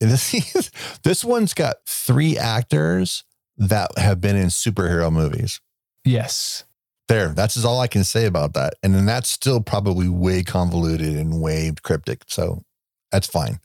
This 0.00 0.70
this 1.04 1.24
one's 1.24 1.54
got 1.54 1.76
three 1.86 2.36
actors 2.36 3.24
that 3.56 3.96
have 3.98 4.20
been 4.20 4.36
in 4.36 4.48
superhero 4.48 5.12
movies. 5.12 5.60
Yes. 6.06 6.64
There, 7.08 7.28
that's 7.28 7.62
all 7.64 7.80
I 7.80 7.86
can 7.86 8.02
say 8.04 8.26
about 8.26 8.54
that. 8.54 8.74
And 8.82 8.94
then 8.94 9.06
that's 9.06 9.28
still 9.28 9.60
probably 9.60 10.08
way 10.08 10.42
convoluted 10.42 11.14
and 11.16 11.40
way 11.40 11.72
cryptic. 11.82 12.22
So 12.26 12.62
that's 13.12 13.26
fine. 13.26 13.60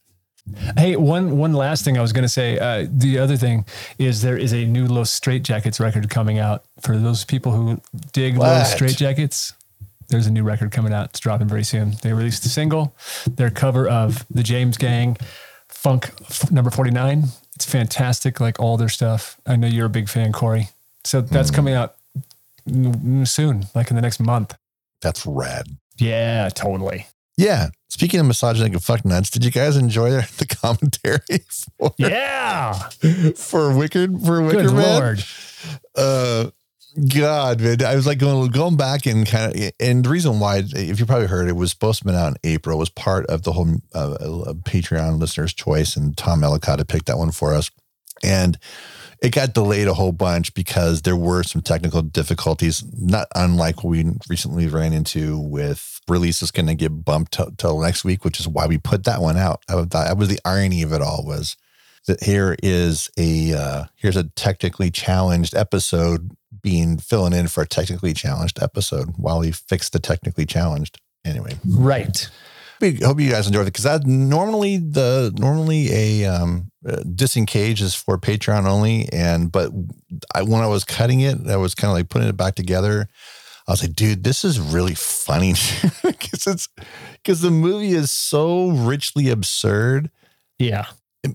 Hey, 0.77 0.95
one 0.95 1.37
one 1.37 1.53
last 1.53 1.85
thing 1.85 1.97
I 1.97 2.01
was 2.01 2.13
going 2.13 2.23
to 2.23 2.29
say. 2.29 2.57
Uh, 2.59 2.87
the 2.91 3.19
other 3.19 3.37
thing 3.37 3.65
is 3.97 4.21
there 4.21 4.37
is 4.37 4.53
a 4.53 4.65
new 4.65 4.85
Los 4.87 5.17
Straitjackets 5.19 5.79
record 5.79 6.09
coming 6.09 6.39
out 6.39 6.65
for 6.81 6.97
those 6.97 7.23
people 7.25 7.51
who 7.51 7.79
dig 8.11 8.37
What? 8.37 8.47
Los 8.47 8.73
Straitjackets. 8.75 9.53
There's 10.09 10.27
a 10.27 10.31
new 10.31 10.43
record 10.43 10.71
coming 10.71 10.93
out. 10.93 11.05
It's 11.11 11.19
dropping 11.19 11.47
very 11.47 11.63
soon. 11.63 11.93
They 12.01 12.11
released 12.11 12.45
a 12.45 12.49
single, 12.49 12.93
their 13.29 13.49
cover 13.49 13.87
of 13.87 14.25
the 14.29 14.43
James 14.43 14.77
Gang, 14.77 15.15
Funk 15.69 16.11
f- 16.23 16.51
Number 16.51 16.69
Forty 16.69 16.91
Nine. 16.91 17.25
It's 17.55 17.65
fantastic, 17.65 18.39
like 18.39 18.59
all 18.59 18.77
their 18.77 18.89
stuff. 18.89 19.37
I 19.45 19.55
know 19.55 19.67
you're 19.67 19.85
a 19.85 19.89
big 19.89 20.09
fan, 20.09 20.31
Corey. 20.33 20.69
So 21.05 21.21
that's 21.21 21.49
Mm. 21.51 21.55
coming 21.55 21.73
out 21.75 21.95
soon, 23.25 23.65
like 23.75 23.89
in 23.89 23.95
the 23.95 24.01
next 24.01 24.19
month. 24.19 24.55
That's 25.01 25.25
rad. 25.25 25.65
Yeah, 25.97 26.49
totally. 26.49 27.07
Yeah. 27.37 27.69
Speaking 27.89 28.19
of 28.19 28.25
misogynistic 28.27 28.73
and 28.73 28.83
fuck 28.83 29.03
nuts, 29.05 29.29
did 29.29 29.43
you 29.43 29.51
guys 29.51 29.75
enjoy 29.77 30.09
the 30.37 30.45
commentary 30.45 31.19
for, 31.79 31.93
Yeah. 31.97 32.73
for 33.35 33.75
Wicked 33.75 34.21
for 34.23 34.41
Wicker 34.41 34.63
Good 34.63 34.73
Man? 34.73 35.01
lord. 35.01 35.23
uh 35.95 36.49
god 37.07 37.61
man 37.61 37.81
i 37.85 37.95
was 37.95 38.05
like 38.05 38.17
going 38.17 38.49
going 38.51 38.75
back 38.75 39.05
and 39.05 39.25
kind 39.25 39.55
of 39.55 39.71
and 39.79 40.03
the 40.03 40.09
reason 40.09 40.41
why 40.41 40.61
if 40.75 40.99
you 40.99 41.05
probably 41.05 41.27
heard 41.27 41.47
it 41.47 41.55
was 41.55 41.71
supposed 41.71 41.99
to 41.99 42.05
be 42.05 42.11
out 42.13 42.27
in 42.27 42.35
april 42.43 42.75
It 42.75 42.79
was 42.79 42.89
part 42.89 43.25
of 43.27 43.43
the 43.43 43.53
whole 43.53 43.75
uh, 43.95 44.11
uh, 44.19 44.53
patreon 44.65 45.17
listeners 45.17 45.53
choice 45.53 45.95
and 45.95 46.17
tom 46.17 46.43
ellicott 46.43 46.79
had 46.79 46.89
picked 46.89 47.05
that 47.05 47.17
one 47.17 47.31
for 47.31 47.53
us 47.53 47.71
and 48.23 48.57
it 49.21 49.31
got 49.31 49.53
delayed 49.53 49.87
a 49.87 49.93
whole 49.93 50.11
bunch 50.11 50.53
because 50.53 51.03
there 51.03 51.15
were 51.15 51.43
some 51.43 51.61
technical 51.61 52.01
difficulties 52.01 52.83
not 52.97 53.27
unlike 53.35 53.83
what 53.83 53.91
we 53.91 54.11
recently 54.29 54.67
ran 54.67 54.93
into 54.93 55.39
with 55.39 55.99
release 56.07 56.41
is 56.41 56.51
going 56.51 56.67
to 56.67 56.75
get 56.75 57.05
bumped 57.05 57.33
till 57.33 57.51
till 57.57 57.79
next 57.79 58.03
week 58.03 58.25
which 58.25 58.39
is 58.39 58.47
why 58.47 58.65
we 58.65 58.77
put 58.77 59.03
that 59.03 59.21
one 59.21 59.37
out 59.37 59.63
I 59.69 59.73
thought 59.73 59.91
that 59.91 60.17
was 60.17 60.29
the 60.29 60.39
irony 60.43 60.81
of 60.81 60.91
it 60.93 61.01
all 61.01 61.23
was 61.25 61.55
that 62.07 62.23
here 62.23 62.55
is 62.63 63.09
a 63.17 63.53
uh, 63.53 63.83
here's 63.95 64.17
a 64.17 64.23
technically 64.29 64.89
challenged 64.89 65.55
episode 65.55 66.31
being 66.61 66.97
filling 66.97 67.33
in 67.33 67.47
for 67.47 67.61
a 67.61 67.67
technically 67.67 68.13
challenged 68.13 68.61
episode 68.61 69.13
while 69.17 69.39
we 69.39 69.51
fix 69.51 69.89
the 69.89 69.99
technically 69.99 70.45
challenged. 70.45 70.99
Anyway, 71.23 71.53
Right. 71.65 72.29
We 72.81 72.95
hope 72.95 73.19
you 73.19 73.29
guys 73.29 73.47
enjoyed 73.47 73.63
it 73.63 73.73
because 73.73 73.83
that 73.83 74.05
normally 74.05 74.77
the 74.77 75.31
normally 75.37 75.89
a 75.91 76.25
um, 76.25 76.71
uh, 76.87 76.97
disengage 77.15 77.81
is 77.81 77.93
for 77.93 78.17
Patreon 78.17 78.65
only, 78.65 79.07
and 79.13 79.51
but 79.51 79.71
I, 80.33 80.41
when 80.41 80.61
I 80.61 80.67
was 80.67 80.83
cutting 80.83 81.21
it, 81.21 81.37
I 81.47 81.57
was 81.57 81.75
kind 81.75 81.91
of 81.91 81.95
like 81.97 82.09
putting 82.09 82.27
it 82.27 82.37
back 82.37 82.55
together. 82.55 83.07
I 83.67 83.71
was 83.71 83.83
like, 83.83 83.93
dude, 83.93 84.23
this 84.23 84.43
is 84.43 84.59
really 84.59 84.95
funny 84.95 85.53
because 86.03 86.47
it's 86.47 86.67
because 87.13 87.41
the 87.41 87.51
movie 87.51 87.93
is 87.93 88.09
so 88.11 88.69
richly 88.69 89.29
absurd 89.29 90.09
Yeah. 90.57 90.85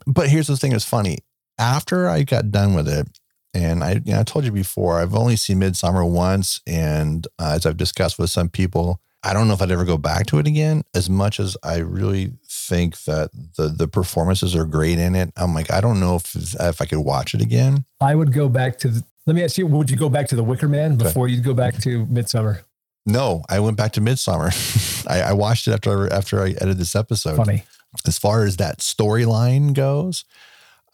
but 0.06 0.28
here's 0.28 0.48
the 0.48 0.56
thing 0.56 0.72
it's 0.72 0.85
funny. 0.85 1.18
After 1.59 2.09
I 2.09 2.24
got 2.24 2.50
done 2.50 2.74
with 2.74 2.88
it, 2.88 3.06
and 3.54 3.82
I, 3.82 4.02
you 4.04 4.12
know, 4.12 4.20
I 4.20 4.24
told 4.24 4.44
you 4.44 4.52
before, 4.52 5.00
I've 5.00 5.14
only 5.14 5.37
seen 5.37 5.61
Midsommar 5.61 6.06
once, 6.11 6.61
and 6.66 7.26
uh, 7.38 7.52
as 7.54 7.64
I've 7.64 7.78
discussed 7.78 8.18
with 8.18 8.28
some 8.28 8.50
people, 8.50 9.00
I 9.22 9.33
don't 9.33 9.48
know 9.48 9.55
if 9.55 9.62
I'd 9.62 9.70
ever 9.70 9.85
go 9.85 9.98
back 9.98 10.26
to 10.26 10.38
it 10.38 10.46
again. 10.46 10.83
As 10.94 11.11
much 11.11 11.40
as 11.40 11.57
I 11.62 11.79
really 11.79 12.33
think 12.48 13.02
that 13.05 13.31
the 13.57 13.68
the 13.68 13.88
performances 13.88 14.55
are 14.55 14.64
great 14.64 14.98
in 14.98 15.14
it, 15.14 15.33
I'm 15.37 15.55
like, 15.55 15.72
I 15.72 15.81
don't 15.81 16.00
know 16.00 16.16
if 16.16 16.35
if 16.61 16.81
I 16.81 16.85
could 16.85 17.00
watch 17.00 17.35
it 17.35 17.40
again. 17.40 17.85
I 18.00 18.14
would 18.14 18.33
go 18.33 18.48
back 18.48 18.79
to 18.79 18.88
the, 18.88 19.05
let 19.26 19.35
me 19.35 19.42
ask 19.42 19.59
you, 19.59 19.66
would 19.66 19.90
you 19.90 19.96
go 19.96 20.09
back 20.09 20.29
to 20.29 20.37
the 20.37 20.44
Wicker 20.44 20.68
Man 20.68 20.96
before 20.96 21.29
you'd 21.29 21.44
go 21.44 21.55
back 21.55 21.76
to 21.83 22.07
Midsommar? 22.07 22.62
No, 23.05 23.42
I 23.48 23.61
went 23.61 23.76
back 23.76 23.92
to 23.92 24.00
Midsommar. 24.00 25.07
I, 25.09 25.22
I 25.22 25.33
watched 25.33 25.66
it 25.68 25.72
after 25.72 26.12
after 26.12 26.40
I 26.40 26.50
edited 26.50 26.79
this 26.79 26.94
episode. 26.94 27.37
Funny. 27.37 27.64
as 28.07 28.18
far 28.18 28.44
as 28.44 28.57
that 28.57 28.79
storyline 28.79 29.74
goes, 29.74 30.24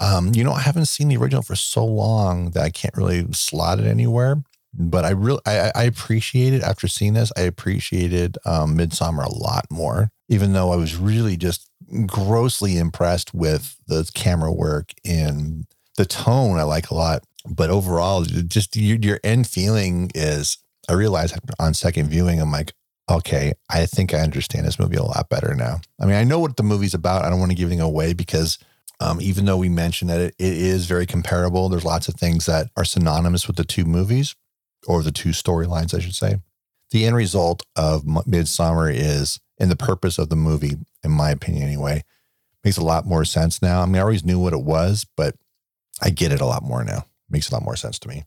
um, 0.00 0.32
you 0.34 0.42
know, 0.42 0.52
I 0.52 0.60
haven't 0.60 0.86
seen 0.86 1.08
the 1.08 1.16
original 1.16 1.42
for 1.42 1.56
so 1.56 1.84
long 1.84 2.50
that 2.50 2.62
I 2.62 2.70
can't 2.70 2.96
really 2.96 3.26
slot 3.32 3.78
it 3.78 3.86
anywhere. 3.86 4.42
But 4.74 5.04
I 5.04 5.10
really, 5.10 5.40
I, 5.44 5.70
I 5.74 5.84
appreciate 5.84 6.54
it 6.54 6.62
after 6.62 6.88
seeing 6.88 7.14
this. 7.14 7.30
I 7.36 7.42
appreciated 7.42 8.38
um, 8.46 8.76
Midsommar 8.76 9.26
a 9.26 9.34
lot 9.34 9.66
more, 9.70 10.10
even 10.28 10.52
though 10.52 10.72
I 10.72 10.76
was 10.76 10.96
really 10.96 11.36
just 11.36 11.68
grossly 12.06 12.78
impressed 12.78 13.34
with 13.34 13.76
the 13.86 14.10
camera 14.14 14.50
work 14.50 14.92
and 15.04 15.66
the 15.96 16.06
tone. 16.06 16.58
I 16.58 16.62
like 16.62 16.90
a 16.90 16.94
lot, 16.94 17.24
but 17.46 17.68
overall, 17.68 18.22
just 18.24 18.74
your, 18.76 18.98
your 18.98 19.20
end 19.22 19.46
feeling 19.46 20.10
is. 20.14 20.58
I 20.88 20.94
realized 20.94 21.38
on 21.60 21.74
second 21.74 22.08
viewing, 22.08 22.40
I'm 22.40 22.50
like, 22.50 22.72
okay, 23.08 23.52
I 23.70 23.86
think 23.86 24.12
I 24.12 24.18
understand 24.18 24.66
this 24.66 24.80
movie 24.80 24.96
a 24.96 25.04
lot 25.04 25.28
better 25.28 25.54
now. 25.54 25.80
I 26.00 26.06
mean, 26.06 26.16
I 26.16 26.24
know 26.24 26.40
what 26.40 26.56
the 26.56 26.64
movie's 26.64 26.92
about. 26.92 27.24
I 27.24 27.30
don't 27.30 27.38
want 27.38 27.52
to 27.52 27.56
give 27.56 27.68
anything 27.68 27.80
away 27.80 28.14
because 28.14 28.58
um, 28.98 29.20
even 29.20 29.44
though 29.44 29.56
we 29.56 29.68
mentioned 29.68 30.10
that 30.10 30.20
it, 30.20 30.34
it 30.40 30.52
is 30.54 30.86
very 30.86 31.06
comparable, 31.06 31.68
there's 31.68 31.84
lots 31.84 32.08
of 32.08 32.14
things 32.14 32.46
that 32.46 32.68
are 32.76 32.84
synonymous 32.84 33.46
with 33.46 33.56
the 33.56 33.64
two 33.64 33.84
movies 33.84 34.34
or 34.86 35.02
the 35.02 35.12
two 35.12 35.30
storylines, 35.30 35.94
I 35.94 36.00
should 36.00 36.14
say. 36.14 36.36
The 36.90 37.04
end 37.06 37.16
result 37.16 37.64
of 37.76 38.02
Midsommar 38.02 38.92
is, 38.94 39.40
and 39.58 39.70
the 39.70 39.76
purpose 39.76 40.18
of 40.18 40.28
the 40.28 40.36
movie, 40.36 40.76
in 41.02 41.10
my 41.10 41.30
opinion 41.30 41.62
anyway, 41.64 42.04
makes 42.64 42.76
a 42.76 42.84
lot 42.84 43.06
more 43.06 43.24
sense 43.24 43.62
now. 43.62 43.80
I 43.82 43.86
mean, 43.86 43.96
I 43.96 44.00
always 44.00 44.24
knew 44.24 44.38
what 44.38 44.52
it 44.52 44.62
was, 44.62 45.06
but 45.16 45.34
I 46.02 46.10
get 46.10 46.32
it 46.32 46.40
a 46.40 46.46
lot 46.46 46.62
more 46.62 46.84
now. 46.84 46.98
It 46.98 47.30
Makes 47.30 47.50
a 47.50 47.54
lot 47.54 47.64
more 47.64 47.76
sense 47.76 47.98
to 48.00 48.08
me. 48.08 48.24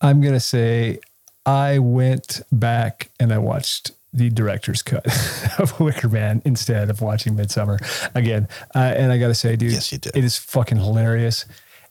I'm 0.00 0.20
going 0.20 0.34
to 0.34 0.40
say 0.40 0.98
I 1.46 1.78
went 1.78 2.42
back 2.52 3.10
and 3.18 3.32
I 3.32 3.38
watched 3.38 3.92
the 4.12 4.28
director's 4.30 4.82
cut 4.82 5.06
of 5.58 5.78
Wicker 5.80 6.08
Man 6.08 6.42
instead 6.44 6.90
of 6.90 7.00
watching 7.00 7.34
Midsommar 7.34 7.78
again. 8.14 8.48
Uh, 8.74 8.78
and 8.96 9.10
I 9.12 9.18
got 9.18 9.28
to 9.28 9.34
say, 9.34 9.56
dude, 9.56 9.72
Yes, 9.72 9.90
you 9.92 9.98
did. 9.98 10.16
it 10.16 10.24
is 10.24 10.36
fucking 10.36 10.78
hilarious. 10.78 11.44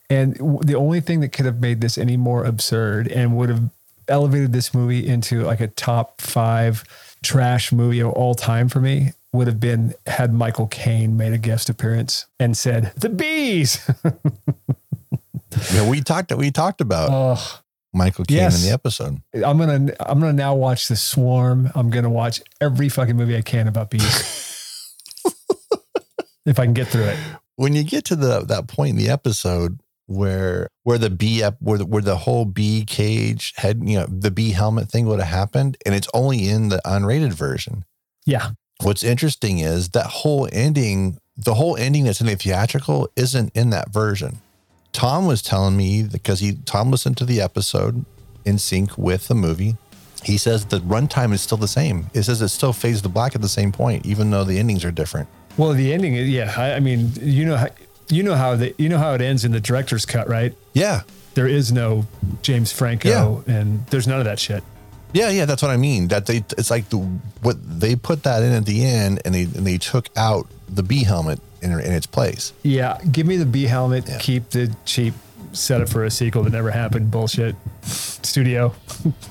And 0.08 0.34
w- 0.38 0.60
the 0.62 0.74
only 0.76 1.00
thing 1.00 1.20
that 1.20 1.30
could 1.30 1.46
have 1.46 1.60
made 1.60 1.80
this 1.80 1.98
any 1.98 2.16
more 2.16 2.44
absurd 2.44 3.08
and 3.08 3.36
would 3.36 3.48
have 3.48 3.70
elevated 4.08 4.52
this 4.52 4.72
movie 4.74 5.06
into 5.06 5.42
like 5.42 5.60
a 5.60 5.68
top 5.68 6.20
five 6.20 6.84
trash 7.22 7.72
movie 7.72 8.00
of 8.00 8.10
all 8.12 8.34
time 8.34 8.68
for 8.68 8.80
me 8.80 9.12
would 9.32 9.46
have 9.46 9.60
been 9.60 9.94
had 10.06 10.32
Michael 10.32 10.66
Caine 10.66 11.16
made 11.16 11.32
a 11.32 11.38
guest 11.38 11.68
appearance 11.68 12.26
and 12.40 12.56
said, 12.56 12.92
The 12.96 13.08
bees. 13.08 13.88
Yeah, 15.72 15.88
we 15.88 16.00
talked. 16.02 16.34
We 16.34 16.50
talked 16.50 16.80
about 16.80 17.08
oh, 17.10 17.60
Michael 17.94 18.24
Caine 18.24 18.36
Yes. 18.38 18.62
in 18.62 18.68
the 18.68 18.74
episode. 18.74 19.22
I'm 19.34 19.56
gonna 19.58 19.92
I'm 20.00 20.20
gonna 20.20 20.32
now 20.32 20.54
watch 20.54 20.88
The 20.88 20.96
Swarm. 20.96 21.70
I'm 21.74 21.88
gonna 21.90 22.10
watch 22.10 22.42
every 22.60 22.88
fucking 22.88 23.16
movie 23.16 23.36
I 23.36 23.42
can 23.42 23.66
about 23.68 23.90
bees. 23.90 24.92
if 26.44 26.58
I 26.58 26.64
can 26.64 26.74
get 26.74 26.88
through 26.88 27.04
it. 27.04 27.18
when 27.56 27.74
you 27.74 27.84
get 27.84 28.04
to 28.06 28.16
the 28.16 28.40
that 28.44 28.68
point 28.68 28.90
in 28.90 28.96
the 28.96 29.08
episode 29.10 29.80
where 30.06 30.68
where 30.84 30.98
the 30.98 31.10
bee 31.10 31.42
up 31.42 31.56
where 31.60 31.78
the, 31.78 31.84
where 31.86 32.02
the 32.02 32.16
whole 32.16 32.44
bee 32.44 32.84
cage 32.86 33.52
had 33.56 33.80
you 33.88 33.98
know 33.98 34.06
the 34.06 34.30
bee 34.30 34.52
helmet 34.52 34.88
thing 34.88 35.06
would 35.06 35.18
have 35.18 35.28
happened 35.28 35.76
and 35.84 35.94
it's 35.94 36.08
only 36.14 36.48
in 36.48 36.68
the 36.68 36.80
unrated 36.84 37.32
version 37.32 37.84
Yeah. 38.24 38.50
what's 38.82 39.02
interesting 39.02 39.58
is 39.58 39.88
that 39.90 40.06
whole 40.06 40.48
ending 40.52 41.18
the 41.36 41.54
whole 41.54 41.76
ending 41.76 42.04
that's 42.04 42.20
in 42.20 42.28
the 42.28 42.36
theatrical 42.36 43.08
isn't 43.16 43.50
in 43.56 43.70
that 43.70 43.92
version 43.92 44.38
tom 44.92 45.26
was 45.26 45.42
telling 45.42 45.76
me 45.76 46.04
because 46.04 46.38
he 46.40 46.52
tom 46.64 46.90
listened 46.90 47.16
to 47.16 47.24
the 47.24 47.40
episode 47.40 48.04
in 48.44 48.58
sync 48.58 48.96
with 48.96 49.26
the 49.26 49.34
movie 49.34 49.76
he 50.22 50.38
says 50.38 50.66
the 50.66 50.78
runtime 50.80 51.32
is 51.32 51.40
still 51.42 51.58
the 51.58 51.66
same 51.68 52.06
it 52.14 52.22
says 52.22 52.40
it 52.40 52.48
still 52.48 52.72
fades 52.72 53.02
to 53.02 53.08
black 53.08 53.34
at 53.34 53.42
the 53.42 53.48
same 53.48 53.72
point 53.72 54.06
even 54.06 54.30
though 54.30 54.44
the 54.44 54.58
endings 54.58 54.84
are 54.84 54.92
different 54.92 55.28
Well, 55.56 55.72
the 55.72 55.92
ending, 55.92 56.14
yeah. 56.14 56.52
I, 56.56 56.74
I 56.74 56.80
mean, 56.80 57.12
you 57.18 57.46
know, 57.46 57.56
how, 57.56 57.68
you 58.08 58.22
know 58.22 58.34
how 58.34 58.56
the, 58.56 58.74
you 58.78 58.88
know 58.88 58.98
how 58.98 59.14
it 59.14 59.20
ends 59.20 59.44
in 59.44 59.52
the 59.52 59.60
director's 59.60 60.06
cut, 60.06 60.28
right? 60.28 60.54
yeah 60.72 61.02
There 61.34 61.48
is 61.48 61.72
no 61.72 62.06
James 62.42 62.72
Franco, 62.72 63.44
and 63.46 63.86
there's 63.86 64.06
none 64.06 64.18
of 64.18 64.24
that 64.24 64.38
shit. 64.38 64.62
Yeah, 65.12 65.30
yeah, 65.30 65.46
that's 65.46 65.62
what 65.62 65.70
I 65.70 65.76
mean. 65.76 66.08
That 66.08 66.26
they 66.26 66.38
it's 66.58 66.70
like 66.70 66.88
the 66.88 66.98
what 67.42 67.56
they 67.80 67.96
put 67.96 68.22
that 68.24 68.42
in 68.42 68.52
at 68.52 68.66
the 68.66 68.84
end, 68.84 69.20
and 69.24 69.34
they 69.34 69.42
and 69.42 69.66
they 69.66 69.78
took 69.78 70.08
out 70.16 70.46
the 70.68 70.82
bee 70.82 71.04
helmet 71.04 71.40
in, 71.62 71.72
in 71.72 71.92
its 71.92 72.06
place. 72.06 72.52
Yeah, 72.62 72.98
give 73.10 73.26
me 73.26 73.36
the 73.36 73.46
bee 73.46 73.64
helmet. 73.64 74.08
Yeah. 74.08 74.18
Keep 74.18 74.50
the 74.50 74.74
cheap 74.84 75.14
set 75.56 75.80
up 75.80 75.88
for 75.88 76.04
a 76.04 76.10
sequel 76.10 76.42
that 76.44 76.52
never 76.52 76.70
happened. 76.70 77.10
Bullshit. 77.10 77.56
Studio. 77.82 78.74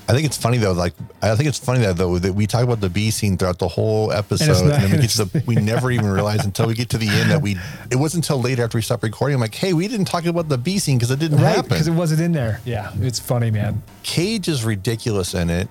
I 0.08 0.12
think 0.12 0.24
it's 0.24 0.36
funny 0.36 0.58
though. 0.58 0.72
Like 0.72 0.94
I 1.22 1.34
think 1.36 1.48
it's 1.48 1.58
funny 1.58 1.80
that 1.80 1.96
though 1.96 2.18
that 2.18 2.32
we 2.32 2.46
talk 2.46 2.62
about 2.64 2.80
the 2.80 2.88
bee 2.88 3.10
scene 3.10 3.36
throughout 3.36 3.58
the 3.58 3.68
whole 3.68 4.10
episode, 4.12 4.56
and, 4.56 4.68
not- 4.68 4.80
then 4.80 4.90
we 4.92 4.98
get 4.98 5.10
to 5.10 5.24
the 5.24 5.42
we 5.46 5.54
never 5.56 5.90
even 5.90 6.06
realize 6.06 6.44
until 6.44 6.66
we 6.66 6.74
get 6.74 6.88
to 6.90 6.98
the 6.98 7.08
end 7.08 7.30
that 7.30 7.42
we 7.42 7.56
it 7.90 7.96
wasn't 7.96 8.24
until 8.24 8.40
later 8.42 8.64
after 8.64 8.78
we 8.78 8.82
stopped 8.82 9.02
recording. 9.02 9.34
I'm 9.34 9.40
like, 9.40 9.54
hey, 9.54 9.72
we 9.74 9.86
didn't 9.88 10.06
talk 10.06 10.24
about 10.26 10.48
the 10.48 10.58
bee 10.58 10.78
scene 10.78 10.96
because 10.98 11.10
it 11.10 11.18
didn't 11.18 11.38
Right, 11.38 11.56
happen. 11.56 11.68
because 11.70 11.88
it 11.88 11.92
wasn't 11.92 12.20
in 12.22 12.32
there. 12.32 12.60
Yeah, 12.64 12.92
it's 13.00 13.18
funny, 13.20 13.50
man. 13.50 13.82
Cage 14.02 14.48
is 14.48 14.64
ridiculous 14.64 15.34
in 15.34 15.50
it. 15.50 15.68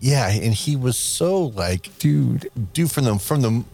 Yeah, 0.00 0.28
and 0.28 0.52
he 0.52 0.76
was 0.76 0.96
so 0.98 1.44
like 1.46 1.96
Dude, 1.98 2.50
dude 2.74 2.90
from 2.92 3.04
the 3.04 3.18
from 3.18 3.40
the 3.40 3.64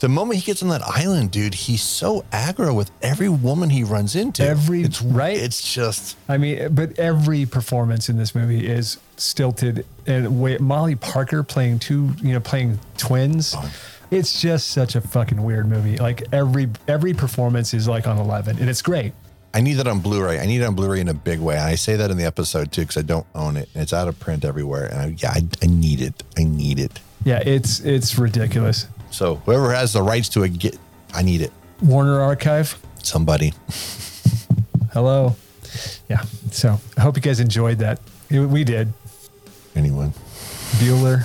the 0.00 0.08
moment 0.08 0.40
he 0.40 0.44
gets 0.44 0.62
on 0.62 0.68
that 0.70 0.82
island, 0.82 1.30
dude, 1.30 1.54
he's 1.54 1.82
so 1.82 2.22
aggro 2.32 2.74
with 2.74 2.90
every 3.02 3.28
woman 3.28 3.70
he 3.70 3.84
runs 3.84 4.16
into. 4.16 4.42
Every- 4.42 4.82
it's 4.82 5.00
right? 5.02 5.36
It's 5.36 5.72
just 5.72 6.16
I 6.28 6.38
mean, 6.38 6.74
but 6.74 6.98
every 6.98 7.46
performance 7.46 8.08
in 8.08 8.16
this 8.16 8.34
movie 8.34 8.66
is 8.66 8.98
stilted. 9.16 9.86
And 10.06 10.40
wait, 10.40 10.60
Molly 10.60 10.96
Parker 10.96 11.42
playing 11.42 11.78
two, 11.78 12.12
you 12.22 12.32
know, 12.32 12.40
playing 12.40 12.80
twins. 12.96 13.54
Oh. 13.56 13.72
It's 14.10 14.40
just 14.40 14.72
such 14.72 14.96
a 14.96 15.00
fucking 15.00 15.40
weird 15.40 15.68
movie. 15.68 15.96
Like 15.96 16.24
every 16.32 16.68
every 16.88 17.14
performance 17.14 17.74
is 17.74 17.86
like 17.86 18.08
on 18.08 18.18
eleven, 18.18 18.58
and 18.58 18.68
it's 18.68 18.82
great. 18.82 19.12
I 19.52 19.60
need 19.60 19.74
that 19.74 19.86
on 19.86 20.00
Blu-ray. 20.00 20.38
I 20.38 20.46
need 20.46 20.60
it 20.60 20.64
on 20.64 20.74
Blu-ray 20.76 21.00
in 21.00 21.08
a 21.08 21.14
big 21.14 21.40
way. 21.40 21.56
And 21.56 21.64
I 21.64 21.74
say 21.74 21.96
that 21.96 22.10
in 22.10 22.16
the 22.16 22.24
episode 22.24 22.70
too 22.72 22.82
because 22.82 22.96
I 22.96 23.02
don't 23.02 23.26
own 23.34 23.56
it 23.56 23.68
and 23.74 23.82
it's 23.82 23.92
out 23.92 24.06
of 24.06 24.18
print 24.20 24.44
everywhere. 24.44 24.86
And 24.86 25.00
I, 25.00 25.06
yeah, 25.18 25.30
I, 25.30 25.42
I 25.62 25.66
need 25.66 26.00
it. 26.00 26.22
I 26.38 26.44
need 26.44 26.78
it. 26.78 27.00
Yeah, 27.24 27.42
it's 27.44 27.80
it's 27.80 28.18
ridiculous. 28.18 28.86
So 29.10 29.36
whoever 29.36 29.72
has 29.72 29.92
the 29.92 30.02
rights 30.02 30.28
to 30.30 30.42
it, 30.44 30.58
get. 30.58 30.78
I 31.14 31.22
need 31.22 31.40
it. 31.40 31.52
Warner 31.82 32.20
Archive. 32.20 32.78
Somebody. 33.02 33.52
Hello. 34.92 35.36
Yeah. 36.08 36.22
So 36.50 36.80
I 36.96 37.00
hope 37.00 37.16
you 37.16 37.22
guys 37.22 37.40
enjoyed 37.40 37.78
that. 37.78 38.00
It- 38.28 38.40
we 38.40 38.64
did. 38.64 38.92
Anyone. 39.76 40.12
Bueller. 40.78 41.24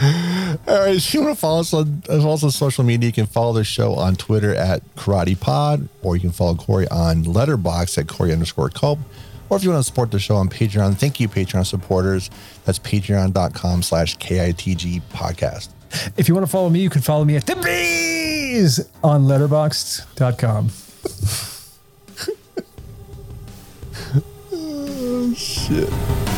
All 0.66 0.78
right. 0.78 0.96
If 0.96 1.12
you 1.14 1.20
want 1.22 1.34
to 1.34 1.40
follow 1.40 1.60
us 1.60 1.72
on 1.74 2.02
as 2.08 2.24
well 2.24 2.34
as 2.34 2.44
on 2.44 2.50
social 2.50 2.84
media, 2.84 3.08
you 3.08 3.12
can 3.12 3.26
follow 3.26 3.52
the 3.52 3.64
show 3.64 3.94
on 3.94 4.16
Twitter 4.16 4.54
at 4.54 4.82
Karate 4.96 5.38
Pod, 5.38 5.88
or 6.02 6.16
you 6.16 6.20
can 6.20 6.30
follow 6.32 6.54
Corey 6.54 6.88
on 6.88 7.24
Letterboxd 7.24 7.98
at 7.98 8.08
Corey 8.08 8.32
underscore 8.32 8.70
Culp. 8.70 8.98
Or 9.50 9.56
if 9.56 9.64
you 9.64 9.70
want 9.70 9.80
to 9.80 9.86
support 9.86 10.10
the 10.12 10.18
show 10.20 10.36
on 10.36 10.48
Patreon, 10.48 10.96
thank 10.96 11.18
you, 11.20 11.28
Patreon 11.28 11.66
supporters. 11.66 12.30
That's 12.64 12.78
patreon.com 12.78 13.82
slash 13.82 14.16
KITG 14.18 15.02
podcast. 15.12 15.68
If 16.16 16.28
you 16.28 16.34
want 16.34 16.46
to 16.46 16.50
follow 16.50 16.70
me, 16.70 16.80
you 16.80 16.90
can 16.90 17.02
follow 17.02 17.24
me 17.24 17.36
at 17.36 17.46
the 17.46 17.56
bees 17.56 18.80
on 19.02 19.24
letterboxd.com. 19.24 20.70
Oh, 24.52 25.34
shit. 25.34 26.29